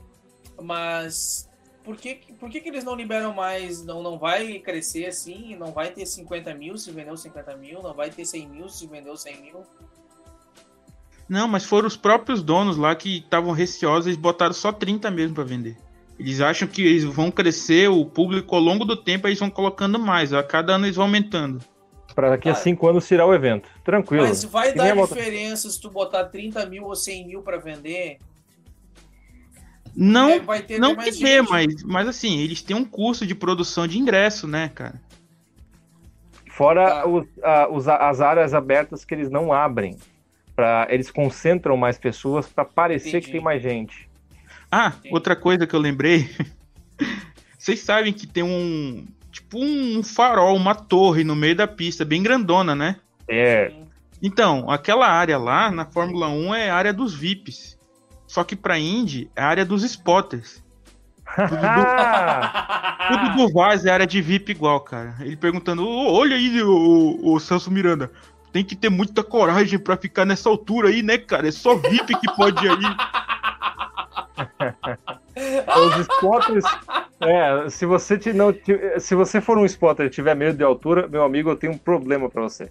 [0.60, 1.48] Mas
[1.88, 3.82] por que, por que, que eles não liberam mais?
[3.82, 5.56] Não, não vai crescer assim?
[5.56, 7.82] Não vai ter 50 mil se vendeu 50 mil?
[7.82, 9.62] Não vai ter 100 mil se vendeu 100 mil?
[11.26, 15.34] Não, mas foram os próprios donos lá que estavam receosos, eles botaram só 30 mesmo
[15.34, 15.76] para vender.
[16.18, 19.98] Eles acham que eles vão crescer, o público ao longo do tempo eles vão colocando
[19.98, 21.60] mais, a cada ano eles vão aumentando.
[22.14, 23.68] Para daqui a 5 anos tirar o evento.
[23.84, 24.26] Tranquilo.
[24.26, 28.18] Mas vai dar diferença se tu botar 30 mil ou 100 mil para vender?
[29.94, 33.98] Não, é, não que dê, mas, mas assim, eles têm um curso de produção de
[33.98, 35.00] ingresso, né, cara?
[36.50, 37.06] Fora tá.
[37.06, 39.96] os, a, os, as áreas abertas que eles não abrem
[40.56, 43.26] para eles concentram mais pessoas para parecer Entendi.
[43.26, 44.07] que tem mais gente.
[44.70, 46.30] Ah, outra coisa que eu lembrei.
[47.58, 52.22] Vocês sabem que tem um tipo um farol, uma torre no meio da pista, bem
[52.22, 52.96] grandona, né?
[53.28, 53.72] É.
[54.22, 57.78] Então, aquela área lá na Fórmula 1 é a área dos VIPs.
[58.26, 60.62] Só que pra Indy é a área dos spotters.
[61.34, 61.56] Tudo do,
[63.08, 65.14] tudo do Vaz é área de VIP igual, cara.
[65.20, 68.10] Ele perguntando: olha aí, o, o Celso Miranda,
[68.52, 71.48] tem que ter muita coragem para ficar nessa altura aí, né, cara?
[71.48, 72.76] É só VIP que pode ir aí.
[75.76, 76.64] Os spotters.
[77.20, 78.54] É, se você te, não,
[78.98, 81.78] se você for um spotter e tiver medo de altura, meu amigo, eu tenho um
[81.78, 82.70] problema para você.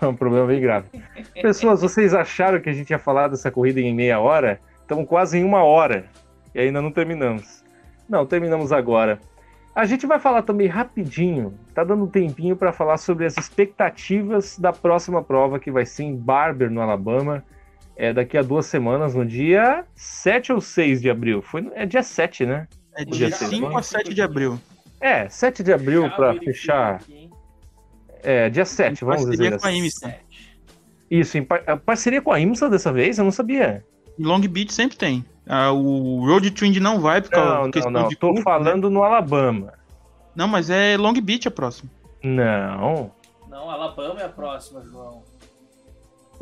[0.00, 0.86] É um problema bem grave.
[1.40, 4.60] Pessoas, vocês acharam que a gente ia falar dessa corrida em meia hora?
[4.80, 6.06] Estamos quase em uma hora
[6.54, 7.64] e ainda não terminamos.
[8.08, 9.18] Não, terminamos agora.
[9.74, 14.58] A gente vai falar também rapidinho, tá dando um tempinho para falar sobre as expectativas
[14.58, 17.42] da próxima prova que vai ser em Barber, no Alabama,
[18.02, 21.40] é daqui a duas semanas, no dia 7 ou 6 de abril.
[21.40, 22.66] Foi, é dia 7, né?
[22.96, 24.58] É dia, dia 5 a 7 de abril.
[25.00, 27.00] É, 7 de abril para fechar.
[28.24, 30.16] É, dia 7, vamos dizer com a IMSA.
[31.08, 31.62] Isso, em par...
[31.78, 33.18] parceria com a IMSA dessa vez?
[33.18, 33.84] Eu não sabia.
[34.18, 35.24] Em Long Beach sempre tem.
[35.46, 38.08] Ah, o Road Trend não vai por causa não, não, não.
[38.08, 38.42] de Tô né?
[38.42, 38.94] falando né?
[38.94, 39.74] no Alabama.
[40.34, 41.88] Não, mas é Long Beach a próxima.
[42.20, 43.12] Não.
[43.48, 45.22] Não, Alabama é a próxima, João.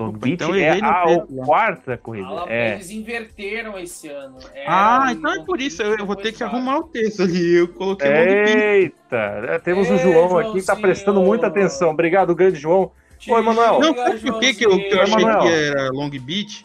[0.09, 2.45] Beach então é a Pedro, quarta corrida.
[2.49, 2.75] É.
[2.75, 4.39] Eles inverteram esse ano.
[4.55, 5.83] Era ah, então é por isso.
[5.83, 7.57] Eu, eu vou ter que arrumar o texto ali.
[7.57, 9.17] Eu coloquei Eita,
[9.49, 11.91] é, temos Ei, o João aqui que tá prestando muita atenção.
[11.91, 12.91] Obrigado, grande João.
[13.29, 13.81] Oi, Emanuel.
[13.81, 16.65] Não, sabe por que, que eu, que eu achei que era Long Beach?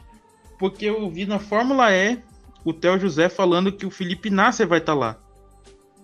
[0.57, 2.19] porque eu vi na Fórmula E
[2.63, 5.17] o Theo José falando que o Felipe Nasser vai estar tá lá.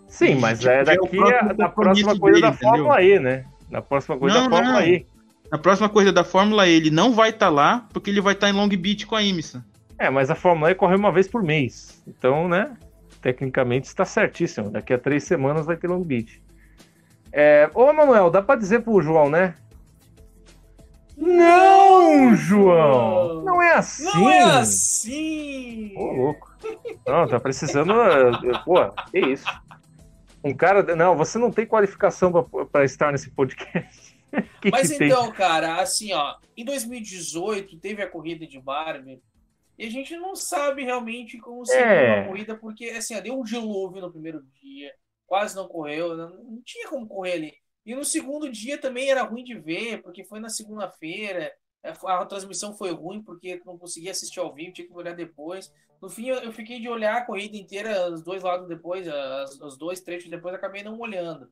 [0.08, 3.18] Sim, mas tipo, é daqui é na próxima coisa dele, da Fórmula entendeu?
[3.18, 3.46] E, né?
[3.70, 4.88] Na próxima coisa não, da Fórmula não.
[4.88, 5.06] E.
[5.52, 8.34] Na próxima coisa da Fórmula E, ele não vai estar tá lá, porque ele vai
[8.34, 9.66] estar tá em Long Beach com a IMSA.
[10.00, 12.02] É, mas a Fórmula E corre uma vez por mês.
[12.08, 12.78] Então, né?
[13.22, 14.70] Tecnicamente está certíssimo.
[14.70, 16.42] Daqui a três semanas vai ter Long Beach.
[17.34, 17.70] É...
[17.74, 19.56] Ô, Manuel, dá para dizer pro João, né?
[21.18, 23.44] Não, João!
[23.44, 24.06] Não é assim!
[24.06, 25.94] Não é assim!
[25.96, 26.52] Ô, louco.
[27.06, 27.94] Não, tá precisando.
[28.64, 29.46] Pô, que isso?
[30.44, 30.96] Um cara.
[30.96, 32.32] Não, você não tem qualificação
[32.72, 34.01] para estar nesse podcast.
[34.62, 35.34] que Mas que então, tem?
[35.34, 39.22] cara, assim, ó, em 2018 teve a corrida de Barbie
[39.78, 42.20] e a gente não sabe realmente como seria é.
[42.20, 44.94] uma corrida, porque assim, ó, deu um dilúvio no primeiro dia,
[45.26, 47.54] quase não correu, não, não tinha como correr ali.
[47.86, 51.52] E no segundo dia também era ruim de ver, porque foi na segunda-feira.
[51.84, 55.74] É, a transmissão foi ruim porque não conseguia assistir ao vivo, tinha que olhar depois.
[56.00, 59.08] No fim, eu fiquei de olhar a corrida inteira, os dois lados depois,
[59.62, 61.52] os dois trechos depois, acabei não olhando.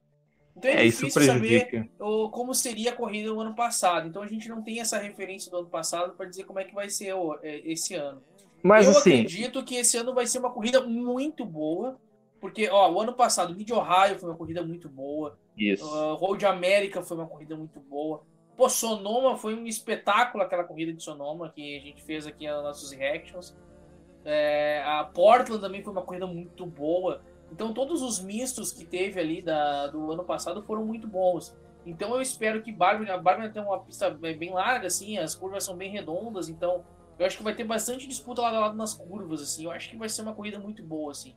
[0.56, 1.90] Então é, é difícil saber
[2.32, 4.08] como seria a corrida no ano passado.
[4.08, 6.74] Então a gente não tem essa referência do ano passado para dizer como é que
[6.74, 8.22] vai ser é, esse ano.
[8.62, 9.14] Mas eu assim...
[9.14, 11.98] acredito que esse ano vai ser uma corrida muito boa,
[12.42, 15.38] porque ó, o ano passado, Mid Ohio foi uma corrida muito boa.
[15.58, 15.86] Isso.
[15.86, 18.24] Uh, Road América foi uma corrida muito boa.
[18.56, 22.64] Pô, Sonoma foi um espetáculo aquela corrida de Sonoma que a gente fez aqui nos
[22.64, 23.56] nossos reactions.
[24.26, 27.22] É, a Portland também foi uma corrida muito boa.
[27.52, 31.56] Então todos os mistos que teve ali da, do ano passado foram muito bons.
[31.86, 35.64] Então eu espero que Barbie, a Barbie tem uma pista bem larga, assim, as curvas
[35.64, 36.84] são bem redondas, então
[37.18, 39.66] eu acho que vai ter bastante disputa lado a lado nas curvas, assim.
[39.66, 41.36] Eu acho que vai ser uma corrida muito boa, assim.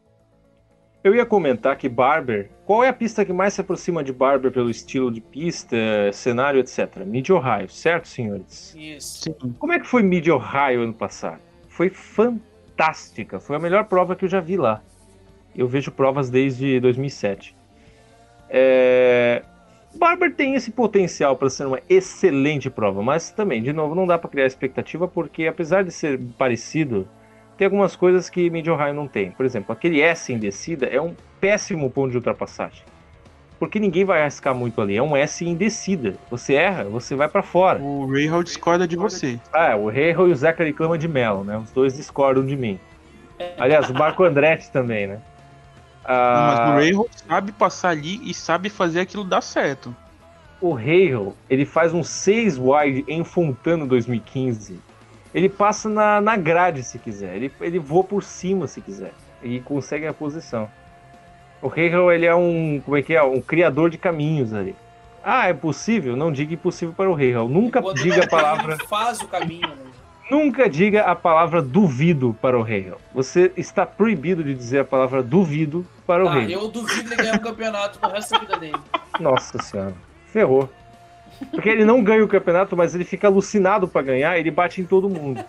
[1.02, 4.52] Eu ia comentar que Barber, qual é a pista que mais se aproxima de Barber
[4.52, 5.76] pelo estilo de pista,
[6.12, 6.98] cenário, etc?
[7.04, 8.72] Mid Ohio, certo, senhores?
[8.76, 9.24] Isso.
[9.24, 9.34] Sim.
[9.58, 11.40] Como é que foi Mid Ohio ano passado?
[11.68, 14.80] Foi fantástica, foi a melhor prova que eu já vi lá.
[15.56, 17.54] Eu vejo provas desde 2007.
[18.48, 19.42] É...
[19.94, 24.16] Barber tem esse potencial para ser uma excelente prova, mas também, de novo, não dá
[24.16, 27.06] para criar expectativa porque apesar de ser parecido,
[27.56, 29.30] tem algumas coisas que Mid Ohio não tem.
[29.30, 32.82] Por exemplo, aquele S em descida é um péssimo ponto de ultrapassagem.
[33.58, 34.96] Porque ninguém vai arriscar muito ali.
[34.96, 36.16] É um S em descida.
[36.28, 37.80] Você erra, você vai para fora.
[37.80, 39.38] O Rahal discorda de você.
[39.52, 41.56] Ah, o Rahal e o Zeca reclamam de Melo, né?
[41.58, 42.80] Os dois discordam de mim.
[43.56, 45.20] Aliás, o Marco Andretti também, né?
[46.04, 49.94] Ah, não, mas o Rahal sabe passar ali e sabe fazer aquilo dar certo.
[50.60, 54.92] O Rahal, ele faz um 6 wide em Fontana 2015
[55.34, 57.36] ele passa na, na grade se quiser.
[57.36, 59.12] Ele, ele voa por cima se quiser.
[59.42, 60.68] E consegue a posição.
[61.60, 62.80] O Hegel, ele é um.
[62.84, 63.22] Como é que é?
[63.22, 64.76] Um criador de caminhos ali.
[65.24, 66.16] Ah, é possível?
[66.16, 67.48] Não diga impossível para o Hegel.
[67.48, 68.76] Nunca diga a palavra.
[68.88, 69.68] faz o caminho.
[69.68, 69.81] Né?
[70.30, 72.98] Nunca diga a palavra duvido para o Hegel.
[73.14, 76.62] Você está proibido de dizer a palavra duvido para o ah, Hegel.
[76.62, 78.78] Eu duvido ele ganhar o campeonato pro resto da vida dele.
[79.20, 79.94] Nossa senhora.
[80.26, 80.68] Ferrou.
[81.50, 84.84] Porque ele não ganha o campeonato, mas ele fica alucinado para ganhar, ele bate em
[84.84, 85.44] todo mundo.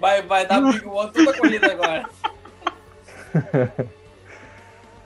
[0.00, 2.08] Vai, vai dar Big One toda a corrida agora.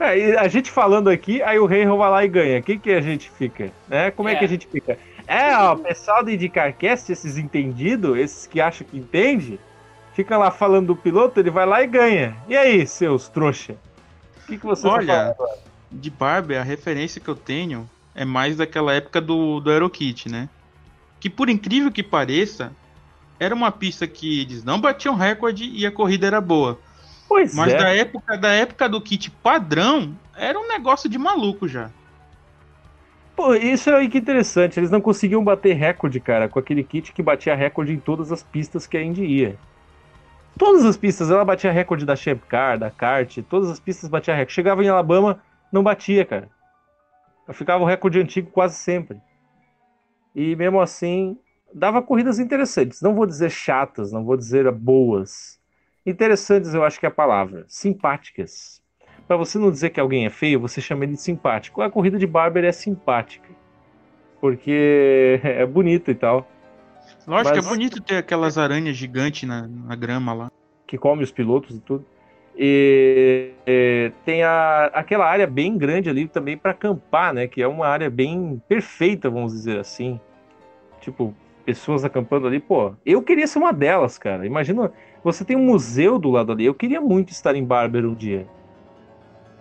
[0.00, 2.62] É, a gente falando aqui, aí o Rei vai lá e ganha.
[2.62, 3.72] Quem que a gente fica?
[3.88, 4.12] Né?
[4.12, 4.34] Como é.
[4.34, 4.96] é que a gente fica?
[5.28, 9.60] É, ó, o pessoal do IndyCarCast, esses entendidos, esses que acham que entende,
[10.14, 12.34] fica lá falando do piloto, ele vai lá e ganha.
[12.48, 13.76] E aí, seus trouxa?
[14.42, 15.36] O que, que você tá Olha,
[15.92, 20.48] de Barber, a referência que eu tenho é mais daquela época do, do Aerokit, né?
[21.20, 22.72] Que por incrível que pareça,
[23.38, 26.78] era uma pista que eles não batiam recorde e a corrida era boa.
[27.28, 27.76] Pois Mas é.
[27.76, 31.90] da época da época do kit padrão, era um negócio de maluco já.
[33.38, 34.80] Pô, isso é que interessante.
[34.80, 38.42] Eles não conseguiam bater recorde, cara, com aquele kit que batia recorde em todas as
[38.42, 39.56] pistas que a Indy ia.
[40.58, 44.34] Todas as pistas, ela batia recorde da Champ Car, da Kart, todas as pistas batia
[44.34, 44.54] recorde.
[44.54, 46.48] Chegava em Alabama, não batia, cara.
[47.52, 49.20] Ficava o recorde antigo quase sempre.
[50.34, 51.38] E mesmo assim,
[51.72, 53.00] dava corridas interessantes.
[53.00, 55.60] Não vou dizer chatas, não vou dizer boas.
[56.04, 57.64] Interessantes, eu acho que é a palavra.
[57.68, 58.82] Simpáticas.
[59.28, 61.82] Para você não dizer que alguém é feio, você chama ele de simpático.
[61.82, 63.50] A corrida de Barber é simpática.
[64.40, 66.48] Porque é bonita e tal.
[67.26, 67.66] Lógico, Mas...
[67.66, 70.50] é bonito ter aquelas aranhas gigantes na, na grama lá.
[70.86, 72.06] Que come os pilotos e tudo.
[72.56, 77.46] E, e, tem a, aquela área bem grande ali também para acampar, né?
[77.46, 80.18] Que é uma área bem perfeita, vamos dizer assim.
[81.02, 81.34] Tipo,
[81.66, 82.60] pessoas acampando ali.
[82.60, 84.46] Pô, eu queria ser uma delas, cara.
[84.46, 84.90] Imagina,
[85.22, 86.64] você tem um museu do lado ali.
[86.64, 88.46] Eu queria muito estar em Barber um dia.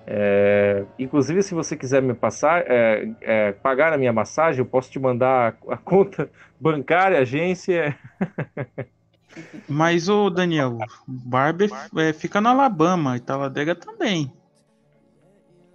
[0.10, 4.89] É, inclusive, se você quiser me passar, é, é, pagar a minha massagem, eu posso
[4.89, 7.97] te mandar a, a conta bancária, agência.
[9.68, 14.32] Mas o Daniel, Barber é, fica no Alabama e Taladega também.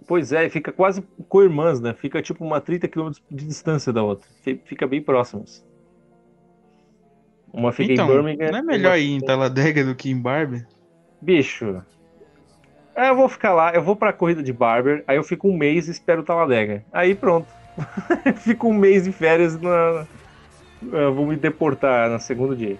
[0.07, 1.93] Pois é, fica quase co-irmãs, né?
[1.93, 4.27] Fica tipo uma 30 km de distância da outra.
[4.65, 5.63] Fica bem próximas.
[7.53, 8.51] Uma fica então, em Birmingham.
[8.51, 10.67] Não é melhor ir em Taladega do que em Barber?
[11.21, 11.83] Bicho.
[12.95, 15.57] É, eu vou ficar lá, eu vou pra corrida de Barber, aí eu fico um
[15.57, 16.83] mês e espero Taladega.
[16.91, 17.47] Aí pronto.
[18.37, 20.05] fico um mês de férias na.
[20.91, 22.77] Eu vou me deportar no segundo dia.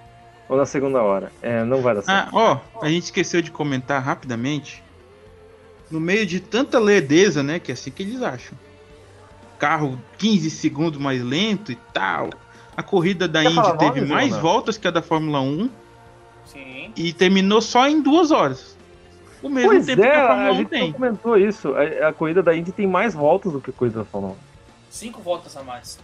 [0.47, 1.31] Ou na segunda hora.
[1.41, 2.27] É, não vai dar certo.
[2.27, 4.83] Ah, ó, a gente esqueceu de comentar rapidamente.
[5.89, 7.59] No meio de tanta lerdeza, né?
[7.59, 8.57] Que é assim que eles acham.
[9.57, 12.29] Carro 15 segundos mais lento e tal.
[12.75, 15.69] A corrida da Indy teve mais voltas que a da Fórmula 1.
[16.45, 16.91] Sim.
[16.95, 18.75] E terminou só em duas horas.
[19.43, 20.93] O mesmo pois tempo é, que a Fórmula a 1 tem.
[20.93, 21.75] comentou isso.
[21.75, 24.37] A, a, corrida da Indy tem mais voltas do que a corrida da Fórmula 1.
[24.89, 25.99] Cinco voltas a mais.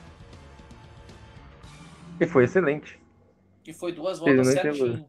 [2.19, 2.99] E foi excelente.
[3.63, 5.05] Que foi duas voltas certinho.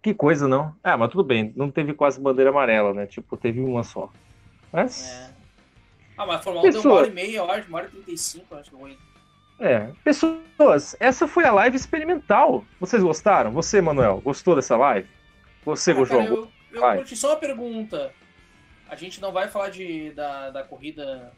[0.00, 0.74] Que coisa, não?
[0.82, 1.52] Ah, mas tudo bem.
[1.54, 3.04] Não teve quase bandeira amarela, né?
[3.04, 4.10] Tipo, teve uma só.
[4.72, 5.10] Mas...
[5.10, 5.30] É.
[6.16, 7.44] Ah, mas a Fórmula 1 deu uma hora e meia.
[7.44, 8.96] Uma hora e trinta e cinco, acho que foi.
[9.60, 9.90] É.
[10.02, 12.64] Pessoas, essa foi a live experimental.
[12.80, 13.52] Vocês gostaram?
[13.52, 15.08] Você, Manuel, gostou dessa live?
[15.64, 16.24] Você, ah, João?
[16.24, 18.12] Eu, eu curti só uma pergunta.
[18.88, 21.32] A gente não vai falar de, da, da corrida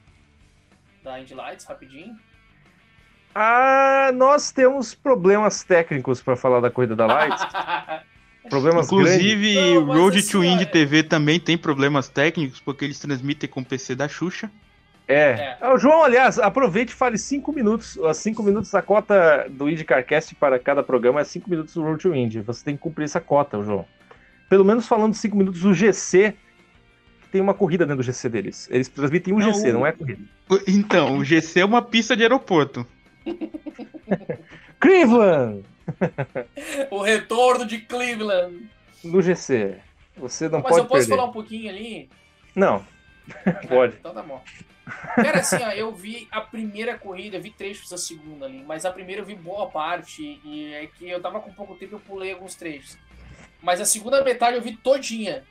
[1.03, 2.17] da Indy Lights rapidinho?
[3.35, 7.41] Ah, nós temos problemas técnicos para falar da corrida da Light.
[8.49, 12.87] Problemas Inclusive, Não, mas Road assim, to Indie é- TV também tem problemas técnicos, porque
[12.87, 14.51] eles transmitem com o PC da Xuxa.
[15.07, 15.57] É.
[15.61, 17.97] Ah, o João, aliás, aproveite e fale cinco minutos.
[17.97, 22.01] Os cinco minutos, a cota do IndyCarcast para cada programa é cinco minutos do Road
[22.01, 22.41] to Indy.
[22.41, 23.87] Você tem que cumprir essa cota, João.
[24.51, 26.35] Pelo menos falando cinco minutos do GC,
[27.33, 28.69] tem uma corrida dentro do GC deles.
[28.71, 30.21] Eles transmitem um Não, GC, o- não é corrida.
[30.67, 32.85] Então, o GC é uma pista de aeroporto.
[34.81, 35.65] Cleveland!
[36.91, 38.69] O retorno de Cleveland.
[39.05, 39.77] No GC.
[40.17, 41.17] Você não Mas pode eu posso perder.
[41.17, 42.09] falar um pouquinho ali?
[42.55, 42.85] Não.
[43.69, 43.95] Pode.
[43.99, 44.43] Então tá bom.
[45.15, 48.91] Cara, assim, ó, eu vi a primeira corrida, vi trechos da segunda ali, mas a
[48.91, 52.33] primeira eu vi boa parte, e é que eu tava com pouco tempo eu pulei
[52.33, 52.99] alguns trechos.
[53.63, 55.45] Mas a segunda metade eu vi todinha.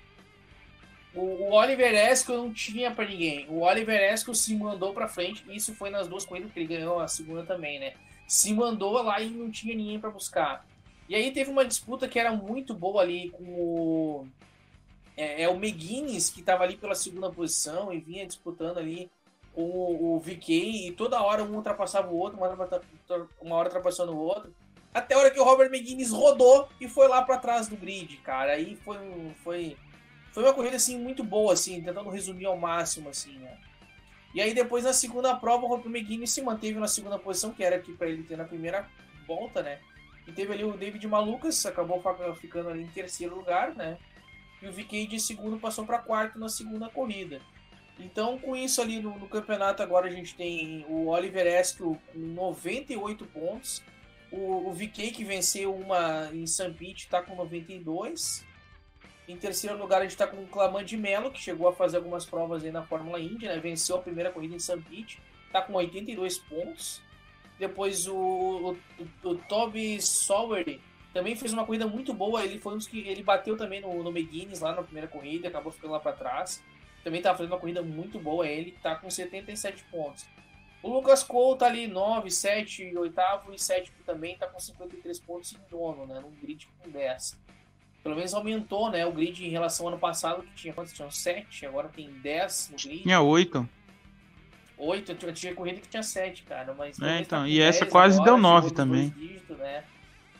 [1.14, 3.47] O, o Oliver Eskel não tinha pra ninguém.
[3.49, 6.99] O Oliver Eskel se mandou pra frente, isso foi nas duas corridas que ele ganhou,
[6.99, 7.93] a segunda também, né?
[8.28, 10.66] Se mandou lá e não tinha ninguém pra buscar.
[11.07, 14.28] E aí teve uma disputa que era muito boa ali com o.
[15.18, 19.10] É, é o McGuinness que tava ali pela segunda posição e vinha disputando ali
[19.53, 22.82] com o, o VK e toda hora um ultrapassava o outro, uma hora,
[23.41, 24.53] uma hora ultrapassando o outro.
[24.94, 28.18] Até a hora que o Robert McGuinness rodou e foi lá para trás do grid,
[28.18, 28.54] cara.
[28.54, 28.98] Aí foi,
[29.44, 29.78] foi,
[30.34, 33.58] foi uma corrida assim muito boa, assim, tentando resumir ao máximo, assim, né?
[34.34, 37.64] E aí depois na segunda prova o Robert McGuinness se manteve na segunda posição, que
[37.64, 38.88] era aqui para ele ter na primeira
[39.28, 39.80] volta, né?
[40.28, 42.04] E teve ali o David Malucas, acabou
[42.36, 43.98] ficando ali em terceiro lugar, né?
[44.62, 47.42] E o VK de segundo passou para quarto na segunda corrida.
[47.98, 52.20] Então, com isso ali no, no campeonato, agora a gente tem o Oliver Eskel com
[52.20, 53.82] 98 pontos.
[54.32, 56.46] O, o VK, que venceu uma em.
[56.74, 58.46] Pete, está com 92.
[59.28, 61.98] Em terceiro lugar, a gente está com o Claman de Mello, que chegou a fazer
[61.98, 63.60] algumas provas aí na Fórmula Indy, né?
[63.60, 64.82] Venceu a primeira corrida em.
[64.82, 67.02] Pete, está com 82 pontos.
[67.60, 70.82] Depois o, o, o, o Toby Sowery
[71.14, 72.44] também fez uma corrida muito boa.
[72.44, 75.48] Ele foi um dos que ele bateu também no, no McGuinness lá na primeira corrida,
[75.48, 76.64] acabou ficando lá para trás.
[77.04, 78.48] Também tá fazendo uma corrida muito boa.
[78.48, 80.26] Ele tá com 77 pontos.
[80.82, 83.16] O Lucas Cole tá ali 9, 7, 8
[83.54, 86.20] e 7 também tá com 53 pontos em nono, né?
[86.22, 87.38] Num grid com 10.
[88.02, 89.06] Pelo menos aumentou, né?
[89.06, 90.94] O grid em relação ao ano passado, que tinha quantos?
[90.94, 93.04] Tinham 7, agora tem 10 no grid.
[93.04, 93.68] Tinha oito.
[94.78, 96.74] 8, eu tinha, tinha corrida que tinha 7, cara.
[96.74, 99.10] Mas É, talvez então, com e essa 10 quase agora, deu nove chegou nos também.
[99.10, 99.84] dois dígitos, né?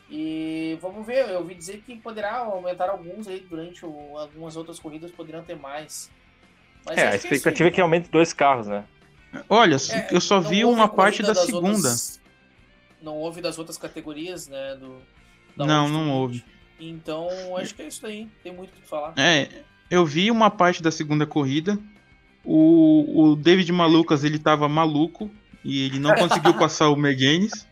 [0.08, 4.78] E vamos ver, eu ouvi dizer que poderá aumentar alguns aí durante o, algumas outras
[4.80, 6.10] corridas, poderão ter mais.
[6.84, 8.84] Mas É, a que expectativa é isso que aumente dois carros, né?
[9.48, 9.98] Olha, aí.
[10.00, 11.66] É, eu só vi uma parte da segunda.
[11.76, 12.20] outras-
[13.02, 14.76] não houve das outras categorias, né?
[14.76, 14.96] Do,
[15.56, 16.44] Não, não houve.
[16.78, 18.28] Então, acho que é isso daí.
[18.42, 19.12] Tem muito o que falar.
[19.16, 19.48] É,
[19.90, 21.78] eu vi uma parte da segunda corrida.
[22.44, 25.30] O, o David Malucas, ele tava maluco
[25.64, 27.66] e ele não conseguiu passar o McGuinness.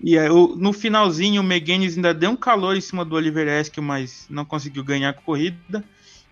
[0.00, 3.82] E aí, no finalzinho, o McGuinness ainda deu um calor em cima do Oliver Eskel,
[3.82, 5.84] mas não conseguiu ganhar a corrida.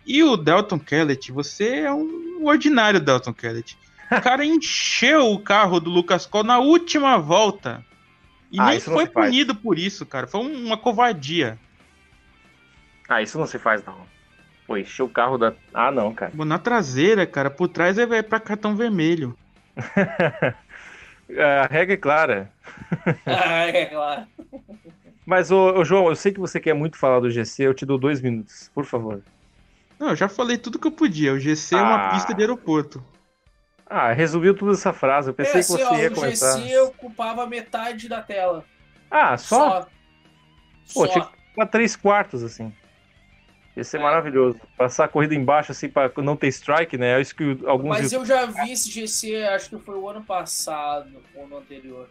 [0.06, 3.76] E o Delton Kellett, você é um ordinário Delton Kellett.
[4.10, 7.84] O cara encheu o carro do Lucas Cole na última volta.
[8.52, 9.26] E Ah, nem foi se faz.
[9.26, 10.26] punido por isso, cara.
[10.26, 11.58] Foi um- uma covardia.
[13.08, 14.06] Ah, isso não se faz, não.
[14.66, 15.52] Pô, encheu o carro da.
[15.74, 16.32] Ah, não, cara.
[16.34, 19.36] Na traseira, cara, por trás é vai pra cartão vermelho.
[21.38, 22.50] A regra é clara.
[23.26, 24.26] Ah, é claro.
[25.24, 27.84] Mas, ô, ô, João, eu sei que você quer muito falar do GC, eu te
[27.84, 29.20] dou dois minutos, por favor.
[29.98, 31.32] Não, eu já falei tudo que eu podia.
[31.32, 32.10] O GC é uma Ah.
[32.10, 33.02] pista de aeroporto.
[33.88, 35.30] Ah, resumiu tudo essa frase.
[35.30, 36.58] Eu pensei é, que assim, você ó, ia o começar.
[36.58, 38.64] GC ocupava metade da tela.
[39.10, 39.82] Ah, só?
[40.92, 41.08] Pô, Só.
[41.08, 42.72] tinha que ficar três quartos, assim.
[43.76, 44.02] Ia ser É.
[44.02, 44.58] maravilhoso.
[44.76, 47.18] Passar a corrida embaixo, assim, pra não ter strike, né?
[47.18, 47.90] É isso que alguns.
[47.90, 52.08] Mas eu já vi esse GC, acho que foi o ano passado ou no anterior.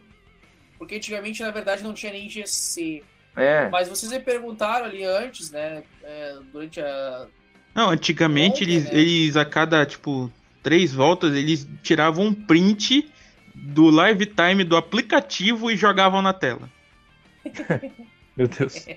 [0.77, 3.03] Porque antigamente, na verdade, não tinha nem GC.
[3.35, 3.67] É.
[3.69, 5.83] Mas vocês me perguntaram ali antes, né?
[6.03, 7.27] é, durante a.
[7.73, 8.97] Não, antigamente Ontem, eles, né?
[8.99, 10.31] eles, a cada, tipo,
[10.65, 13.07] três voltas, eles tiravam um print
[13.53, 16.67] do live time do aplicativo e jogavam na tela.
[18.35, 18.87] Meu Deus.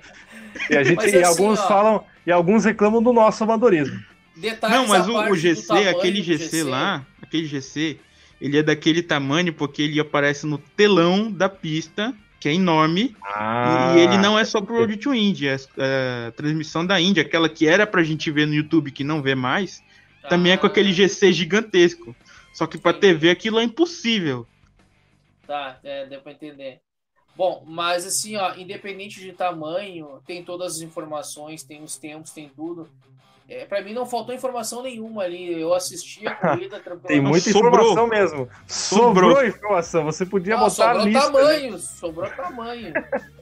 [0.71, 1.69] E, a gente, Mas e assim, alguns ó.
[1.69, 2.05] falam.
[2.27, 4.01] E alguns reclamam do nosso amadorismo.
[4.35, 7.99] Detalhes Não, mas o, o GC, aquele do GC lá, aquele GC,
[8.41, 13.95] ele é daquele tamanho porque ele aparece no telão da pista, que é enorme, Ah,
[13.95, 17.21] E ele não é só pro Road to Indy, é é a transmissão da Indy,
[17.21, 19.83] aquela que era pra gente ver no YouTube que não vê mais,
[20.29, 22.15] também é com aquele GC gigantesco.
[22.53, 22.93] Só que pra.
[22.93, 24.47] TV aquilo é impossível.
[25.47, 26.81] Tá, é, deu pra entender.
[27.37, 32.49] Bom, mas assim, ó, independente de tamanho, tem todas as informações, tem os tempos, tem
[32.49, 32.89] tudo.
[33.49, 35.59] É, para mim não faltou informação nenhuma ali.
[35.59, 37.07] Eu assisti a corrida tranquilamente.
[37.07, 37.71] Tem muita Sobrou.
[37.71, 38.49] informação mesmo.
[38.67, 39.31] Sobrou.
[39.31, 39.47] Sobrou.
[39.47, 40.05] informação.
[40.05, 41.21] Você podia Não, botar a sobrou lista.
[41.21, 41.33] né?
[41.39, 42.93] tamanho, sobrou tamanho.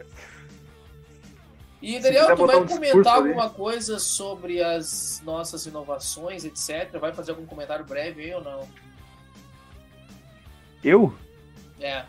[1.81, 3.55] E Daniel, tu vai um comentar alguma ali.
[3.55, 6.99] coisa sobre as nossas inovações, etc?
[6.99, 8.69] Vai fazer algum comentário breve aí ou não?
[10.83, 11.15] Eu?
[11.81, 12.05] É.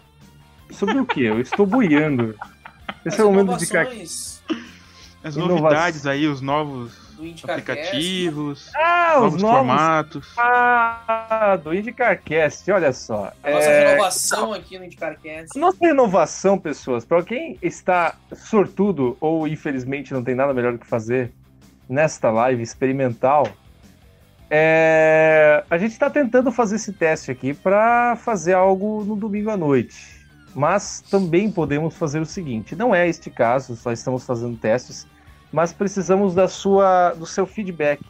[0.71, 1.23] Sobre o que?
[1.23, 2.35] Eu estou boiando.
[3.05, 3.87] Esse as é o momento de ficar.
[5.23, 7.06] As novidades aí, os novos
[7.43, 10.33] aplicativos, ah, novos, os novos formatos.
[10.37, 13.31] Ah, do IndicarCast, olha só.
[13.43, 13.89] A nossa é...
[13.89, 15.57] renovação aqui no IndicarCast.
[15.57, 20.87] Nossa renovação, pessoas, para quem está sortudo ou infelizmente não tem nada melhor do que
[20.87, 21.31] fazer
[21.89, 23.47] nesta live experimental,
[24.49, 25.63] é...
[25.69, 30.17] a gente está tentando fazer esse teste aqui para fazer algo no domingo à noite.
[30.55, 35.05] Mas também podemos fazer o seguinte: não é este caso, só estamos fazendo testes
[35.51, 38.01] mas precisamos da sua, do seu feedback.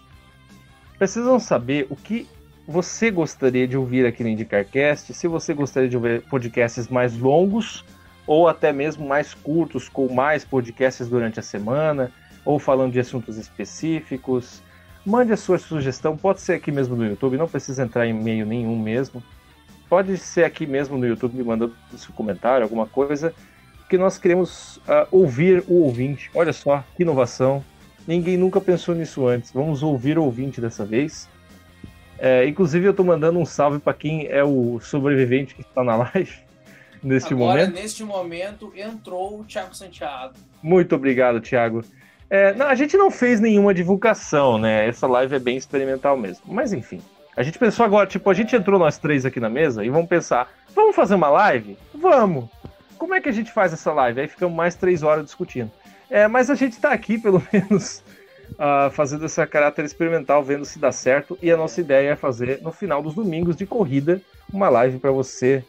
[0.97, 2.27] Precisam saber o que
[2.67, 7.85] você gostaria de ouvir aqui no IndicarCast, se você gostaria de ouvir podcasts mais longos
[8.25, 12.11] ou até mesmo mais curtos, com mais podcasts durante a semana,
[12.43, 14.61] ou falando de assuntos específicos.
[15.05, 18.45] Mande a sua sugestão, pode ser aqui mesmo no YouTube, não precisa entrar em e-mail
[18.45, 19.23] nenhum mesmo.
[19.87, 23.33] Pode ser aqui mesmo no YouTube, mandando seu comentário, alguma coisa
[23.89, 26.29] que nós queremos uh, ouvir o ouvinte.
[26.33, 27.63] Olha só, que inovação.
[28.07, 29.51] Ninguém nunca pensou nisso antes.
[29.51, 31.29] Vamos ouvir o ouvinte dessa vez.
[32.19, 35.95] É, inclusive, eu estou mandando um salve para quem é o sobrevivente que está na
[36.13, 36.47] live
[37.03, 37.75] neste Agora, momento.
[37.75, 40.33] neste momento, entrou o Thiago Santiago.
[40.61, 41.83] Muito obrigado, Thiago.
[42.29, 44.87] É, não, a gente não fez nenhuma divulgação, né?
[44.87, 46.43] Essa live é bem experimental mesmo.
[46.45, 47.01] Mas enfim.
[47.35, 50.09] A gente pensou agora, tipo, a gente entrou nós três aqui na mesa e vamos
[50.09, 51.77] pensar, vamos fazer uma live?
[51.93, 52.49] Vamos!
[52.97, 54.21] Como é que a gente faz essa live?
[54.21, 55.71] Aí ficamos mais três horas discutindo.
[56.09, 58.03] É, mas a gente está aqui, pelo menos,
[58.51, 61.37] uh, fazendo esse caráter experimental, vendo se dá certo.
[61.41, 64.21] E a nossa ideia é fazer, no final dos domingos de corrida,
[64.51, 65.63] uma live para você,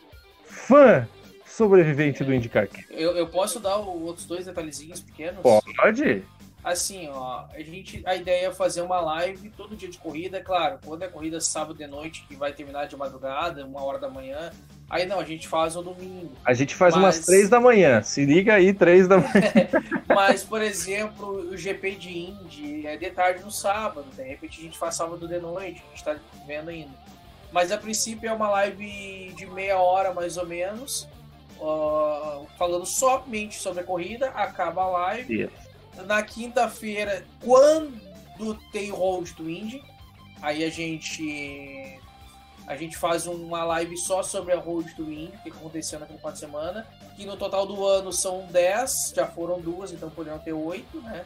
[0.44, 1.06] fã
[1.46, 2.68] sobrevivente do IndyCar.
[2.90, 5.40] Eu, eu posso dar outros dois detalhezinhos pequenos?
[5.42, 6.22] Pode.
[6.62, 10.40] Assim, ó, a gente a ideia é fazer uma live todo dia de corrida, é
[10.40, 14.08] claro, quando é corrida sábado de noite, que vai terminar de madrugada, uma hora da
[14.08, 14.50] manhã,
[14.90, 16.32] aí não, a gente faz no domingo.
[16.44, 17.04] A gente faz mas...
[17.04, 19.68] umas três da manhã, se liga aí, três da manhã.
[20.08, 24.62] mas, por exemplo, o GP de Indy é de tarde no sábado, de repente a
[24.64, 26.92] gente faz sábado de noite, a gente tá vendo ainda.
[27.52, 31.08] Mas a princípio é uma live de meia hora mais ou menos,
[31.60, 35.44] uh, falando somente sobre a corrida, acaba a live.
[35.44, 35.67] Isso
[36.06, 39.82] na quinta-feira, quando tem Road to Indy,
[40.40, 41.98] aí a gente
[42.66, 46.32] a gente faz uma live só sobre a Road to Indy, que aconteceu naquele final
[46.32, 46.86] de semana,
[47.16, 51.24] que no total do ano são 10, já foram duas, então poderiam ter 8, né?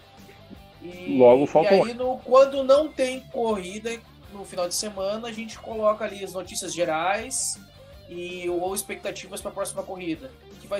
[0.80, 3.90] E, Logo falta E aí, no, quando não tem corrida
[4.32, 7.60] no final de semana, a gente coloca ali as notícias gerais
[8.08, 10.30] e ou expectativas para a próxima corrida.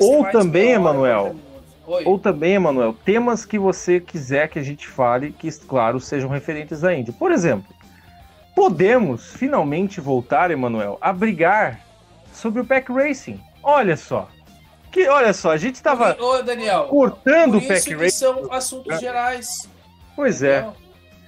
[0.01, 1.35] ou também, Emanuel,
[1.87, 2.05] Oi.
[2.05, 6.85] Ou também, Emanuel, temas que você quiser que a gente fale, que, claro, sejam referentes
[6.85, 7.13] à Índia.
[7.13, 7.75] Por exemplo,
[8.55, 11.81] podemos finalmente voltar, Emanuel, a brigar
[12.33, 13.41] sobre o Pack Racing.
[13.63, 14.29] Olha só.
[14.93, 16.15] Que, olha só, a gente estava
[16.89, 18.11] cortando o Pack Racing.
[18.11, 19.69] são assuntos gerais.
[20.15, 20.69] Pois é.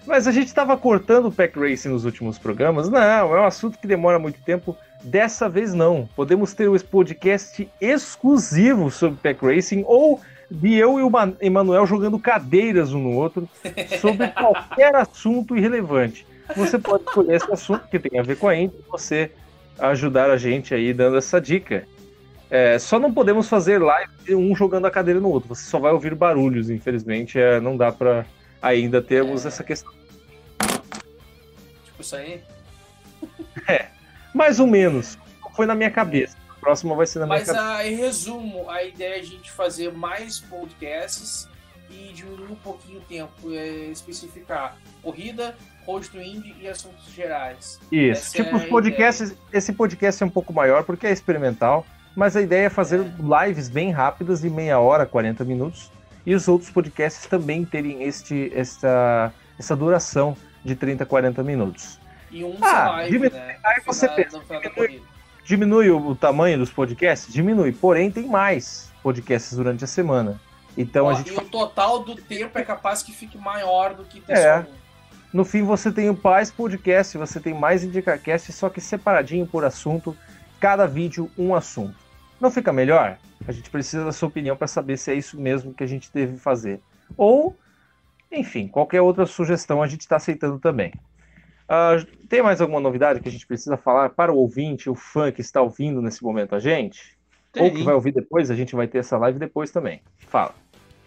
[0.06, 2.90] Mas a gente estava cortando o Pack Racing nos últimos programas.
[2.90, 4.76] Não, é um assunto que demora muito tempo.
[5.02, 6.08] Dessa vez não.
[6.14, 10.20] Podemos ter um podcast exclusivo sobre Pack Racing ou
[10.50, 13.48] de eu e o Emanuel jogando cadeiras um no outro
[14.00, 16.26] sobre qualquer assunto irrelevante.
[16.56, 19.30] Você pode escolher esse assunto que tem a ver com a Indy e você
[19.78, 21.86] ajudar a gente aí dando essa dica.
[22.50, 25.48] É, só não podemos fazer live um jogando a cadeira no outro.
[25.48, 27.38] Você só vai ouvir barulhos, infelizmente.
[27.38, 28.26] É, não dá para
[28.60, 29.48] ainda termos é...
[29.48, 29.92] essa questão.
[31.84, 32.40] Tipo isso aí?
[33.68, 33.86] É,
[34.34, 35.16] mais ou menos.
[35.54, 39.16] Foi na minha cabeça próxima vai ser na Mas, a, ah, em resumo, a ideia
[39.16, 41.46] é a gente fazer mais podcasts
[41.90, 45.54] e diminuir um pouquinho o tempo, é, especificar corrida,
[45.86, 47.78] road to Indy e assuntos gerais.
[47.92, 49.40] Isso, Essa tipo é os podcasts, ideia.
[49.52, 51.86] esse podcast é um pouco maior porque é experimental,
[52.16, 53.46] mas a ideia é fazer é.
[53.46, 55.90] lives bem rápidas de meia hora, 40 minutos,
[56.24, 60.34] e os outros podcasts também terem este, esta, essa duração
[60.64, 62.00] de 30, 40 minutos.
[62.30, 63.58] E um ah, live, né?
[63.62, 64.40] Aí você pensa,
[65.44, 67.32] diminui, Diminui o, tamanho dos podcasts?
[67.32, 67.72] Diminui.
[67.72, 70.40] Porém, tem mais podcasts durante a semana.
[70.76, 71.32] Então Ó, a gente.
[71.32, 74.66] E o total do tempo é capaz que fique maior do que ter é.
[75.32, 79.64] No fim, você tem o Paz Podcast, você tem mais IndicaCast, só que separadinho por
[79.64, 80.16] assunto,
[80.60, 81.96] cada vídeo um assunto.
[82.40, 83.18] Não fica melhor?
[83.46, 86.08] A gente precisa da sua opinião para saber se é isso mesmo que a gente
[86.12, 86.80] deve fazer.
[87.16, 87.56] Ou,
[88.30, 90.92] enfim, qualquer outra sugestão a gente está aceitando também.
[91.64, 95.32] Uh, tem mais alguma novidade que a gente precisa falar para o ouvinte, o fã
[95.32, 97.16] que está ouvindo nesse momento a gente?
[97.52, 97.62] Tem.
[97.62, 100.02] Ou que vai ouvir depois, a gente vai ter essa live depois também.
[100.18, 100.54] Fala.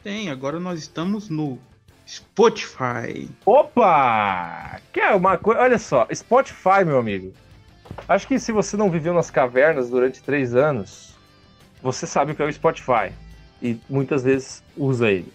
[0.04, 1.60] Tem, agora nós estamos no
[2.08, 3.30] Spotify.
[3.46, 4.80] Opa!
[4.94, 5.62] Que é uma coisa.
[5.62, 7.34] Olha só, Spotify, meu amigo.
[8.08, 11.16] Acho que se você não viveu nas cavernas durante três anos,
[11.82, 13.12] você sabe o que é o Spotify.
[13.62, 15.32] E muitas vezes usa ele.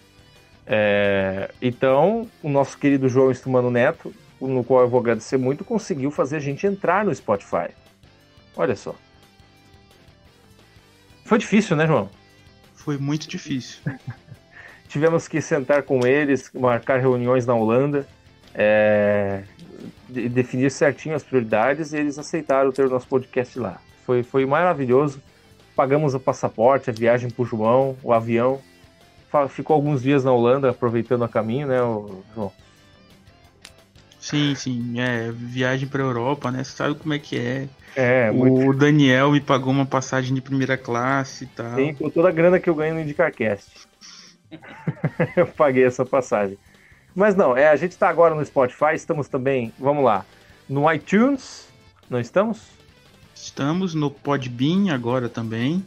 [0.65, 1.51] É...
[1.61, 4.13] Então, o nosso querido João Estumano Neto,
[4.47, 7.69] no qual eu vou agradecer muito, conseguiu fazer a gente entrar no Spotify.
[8.55, 8.95] Olha só.
[11.25, 12.09] Foi difícil, né, João?
[12.75, 13.79] Foi muito difícil.
[14.87, 18.07] Tivemos que sentar com eles, marcar reuniões na Holanda,
[18.53, 19.43] é,
[20.07, 23.81] definir certinho as prioridades e eles aceitaram ter o nosso podcast lá.
[24.05, 25.21] Foi, foi maravilhoso.
[25.75, 28.61] Pagamos o passaporte, a viagem para o João, o avião.
[29.49, 31.79] Ficou alguns dias na Holanda aproveitando a caminho, né,
[32.35, 32.51] João?
[34.23, 35.01] Sim, sim.
[35.01, 36.63] É, viagem para Europa, né?
[36.63, 37.67] Você sabe como é que é.
[37.93, 38.79] É, o muito...
[38.79, 41.75] Daniel me pagou uma passagem de primeira classe e tal.
[41.75, 43.69] Sim, com toda a grana que eu ganho no IndicarCast.
[45.35, 46.57] eu paguei essa passagem.
[47.13, 50.25] Mas não, é, a gente está agora no Spotify, estamos também, vamos lá,
[50.69, 51.67] no iTunes,
[52.09, 52.61] não estamos?
[53.35, 55.85] Estamos no Podbean agora também.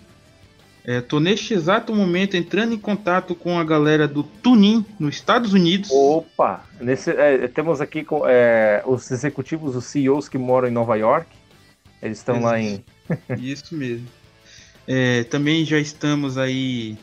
[0.86, 5.52] Estou é, neste exato momento entrando em contato com a galera do Tunin, nos Estados
[5.52, 5.90] Unidos.
[5.90, 6.64] Opa!
[6.80, 11.26] Nesse, é, temos aqui com, é, os executivos, os CEOs que moram em Nova York.
[12.00, 12.84] Eles estão lá em.
[13.36, 14.06] Isso mesmo.
[14.86, 16.96] É, também já estamos aí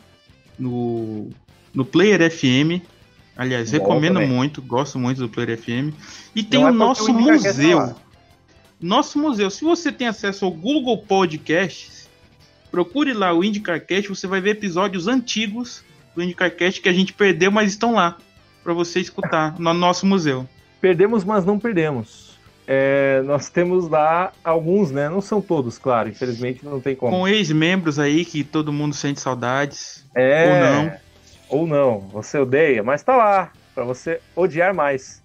[0.58, 1.28] no,
[1.74, 2.82] no Player FM.
[3.36, 4.28] Aliás, Bom, recomendo também.
[4.30, 5.92] muito, gosto muito do Player FM.
[6.34, 7.94] E tem Não o é nosso museu.
[8.80, 9.50] Nosso museu.
[9.50, 11.93] Se você tem acesso ao Google Podcasts,
[12.74, 15.84] procure lá o IndyCarCast, você vai ver episódios antigos
[16.14, 18.18] do IndyCarCast que a gente perdeu, mas estão lá
[18.62, 20.48] para você escutar no nosso museu.
[20.80, 22.34] Perdemos, mas não perdemos
[22.66, 25.08] é, nós temos lá alguns, né?
[25.08, 27.16] Não são todos, claro, infelizmente não tem como.
[27.16, 30.04] Com ex-membros aí que todo mundo sente saudades.
[30.14, 30.92] É, ou não.
[31.48, 35.22] Ou não, você odeia, mas tá lá, para você odiar mais.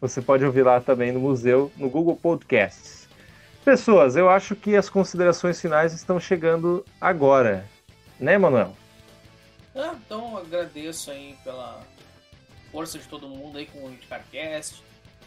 [0.00, 3.01] Você pode ouvir lá também no museu, no Google Podcasts.
[3.64, 7.64] Pessoas, eu acho que as considerações finais estão chegando agora,
[8.18, 8.76] né, Manuel?
[9.74, 11.80] Ah, então agradeço aí pela
[12.70, 14.82] força de todo mundo aí com o Carcast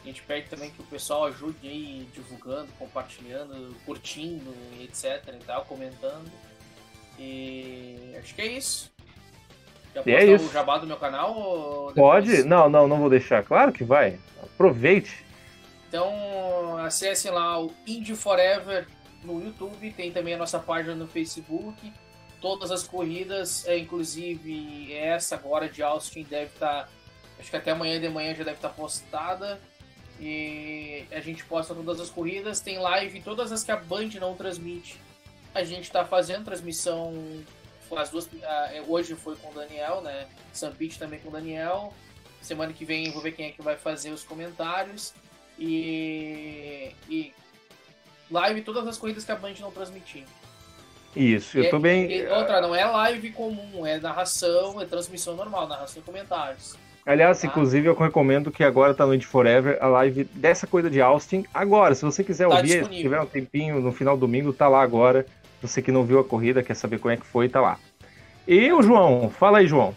[0.06, 5.66] a gente pede também que o pessoal ajude aí divulgando, compartilhando, curtindo, etc e tal,
[5.66, 6.32] comentando.
[7.18, 8.94] E acho que é isso.
[9.95, 10.45] Já e é isso.
[10.45, 11.91] o jabá do meu canal?
[11.95, 12.44] Pode?
[12.44, 13.44] Não, não, não vou deixar.
[13.44, 14.20] Claro que vai.
[14.44, 15.24] Aproveite.
[15.96, 18.86] Então acessem lá o Indie Forever
[19.24, 21.94] no YouTube, tem também a nossa página no Facebook.
[22.42, 26.84] Todas as corridas, é, inclusive essa agora de Austin deve estar.
[26.84, 26.90] Tá,
[27.40, 29.58] acho que até amanhã de manhã já deve estar tá postada.
[30.20, 34.36] E a gente posta todas as corridas, tem live, todas as que a Band não
[34.36, 35.00] transmite.
[35.54, 37.14] A gente está fazendo transmissão.
[37.96, 40.28] As duas, é, hoje foi com o Daniel, né?
[40.52, 41.94] Sampit também com o Daniel.
[42.42, 45.14] Semana que vem vou ver quem é que vai fazer os comentários.
[45.57, 47.34] E, e
[48.30, 50.23] live todas as corridas que a Band não transmitiu.
[51.15, 52.11] Isso, eu tô bem.
[52.11, 56.76] E, outra, não é live comum, é narração, é transmissão normal, narração e comentários.
[57.06, 57.48] Aliás, ah.
[57.48, 61.45] inclusive, eu recomendo que agora tá no Indie Forever a live dessa coisa de Austin.
[61.53, 64.68] Agora, se você quiser tá ouvir, se tiver um tempinho no final do domingo, tá
[64.68, 65.26] lá agora.
[65.61, 67.80] Você que não viu a corrida, quer saber como é que foi, tá lá.
[68.48, 69.30] E o João?
[69.30, 69.95] Fala aí, João.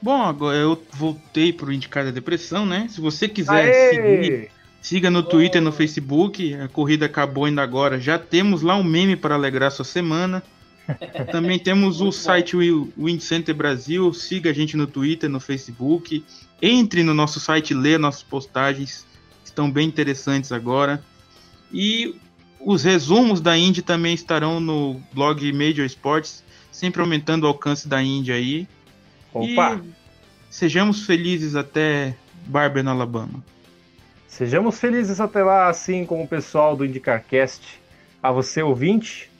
[0.00, 2.86] Bom, agora eu voltei pro Indicar da Depressão, né?
[2.88, 3.90] Se você quiser Aê!
[3.90, 4.50] seguir,
[4.80, 6.54] siga no Twitter e no Facebook.
[6.54, 8.00] A corrida acabou ainda agora.
[8.00, 10.42] Já temos lá um meme para alegrar sua semana.
[11.32, 14.12] Também temos o site Wind Center Brasil.
[14.14, 16.24] Siga a gente no Twitter, no Facebook.
[16.62, 19.04] Entre no nosso site, lê nossas postagens.
[19.44, 21.02] Estão bem interessantes agora.
[21.72, 22.14] E
[22.60, 26.42] os resumos da Indy também estarão no blog Major Sports,
[26.72, 28.68] sempre aumentando o alcance da Indy aí.
[29.32, 29.80] Opa!
[29.82, 29.82] E
[30.50, 32.14] sejamos felizes até
[32.46, 33.42] Barber, no Alabama.
[34.26, 37.80] Sejamos felizes até lá, assim como o pessoal do IndyCarCast.
[38.22, 39.30] A você, ouvinte,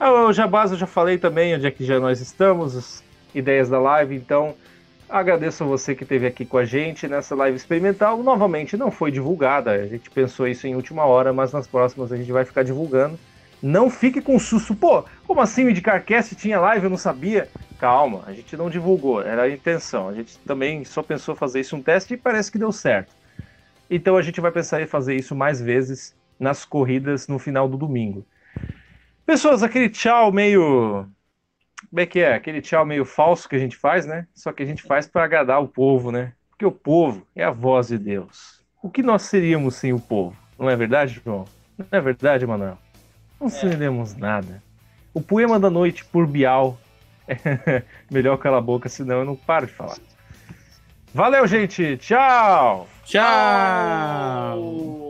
[0.00, 3.04] ah, o Jabás eu já falei também onde é que já nós estamos, as
[3.34, 4.54] ideias da live, então
[5.08, 8.22] agradeço a você que esteve aqui com a gente nessa live experimental.
[8.22, 12.16] Novamente, não foi divulgada, a gente pensou isso em última hora, mas nas próximas a
[12.16, 13.18] gente vai ficar divulgando.
[13.60, 17.48] Não fique com susto, pô, como assim o Carcast tinha live, eu não sabia?
[17.78, 20.08] Calma, a gente não divulgou, era a intenção.
[20.08, 23.12] A gente também só pensou fazer isso um teste e parece que deu certo.
[23.88, 27.76] Então a gente vai pensar em fazer isso mais vezes nas corridas no final do
[27.76, 28.26] domingo.
[29.24, 31.06] Pessoas, aquele tchau meio.
[31.88, 32.34] Como é que é?
[32.34, 34.26] Aquele tchau meio falso que a gente faz, né?
[34.34, 36.32] Só que a gente faz para agradar o povo, né?
[36.50, 38.64] Porque o povo é a voz de Deus.
[38.82, 40.36] O que nós seríamos sem o povo?
[40.58, 41.44] Não é verdade, João?
[41.76, 42.78] Não é verdade, Manuel?
[43.40, 43.50] Não é.
[43.50, 44.62] seríamos nada.
[45.14, 46.78] O poema da noite por Bial
[48.10, 49.96] Melhor calar a boca, senão eu não paro de falar.
[51.12, 51.96] Valeu, gente.
[51.96, 52.86] Tchau.
[53.04, 55.07] Tchau.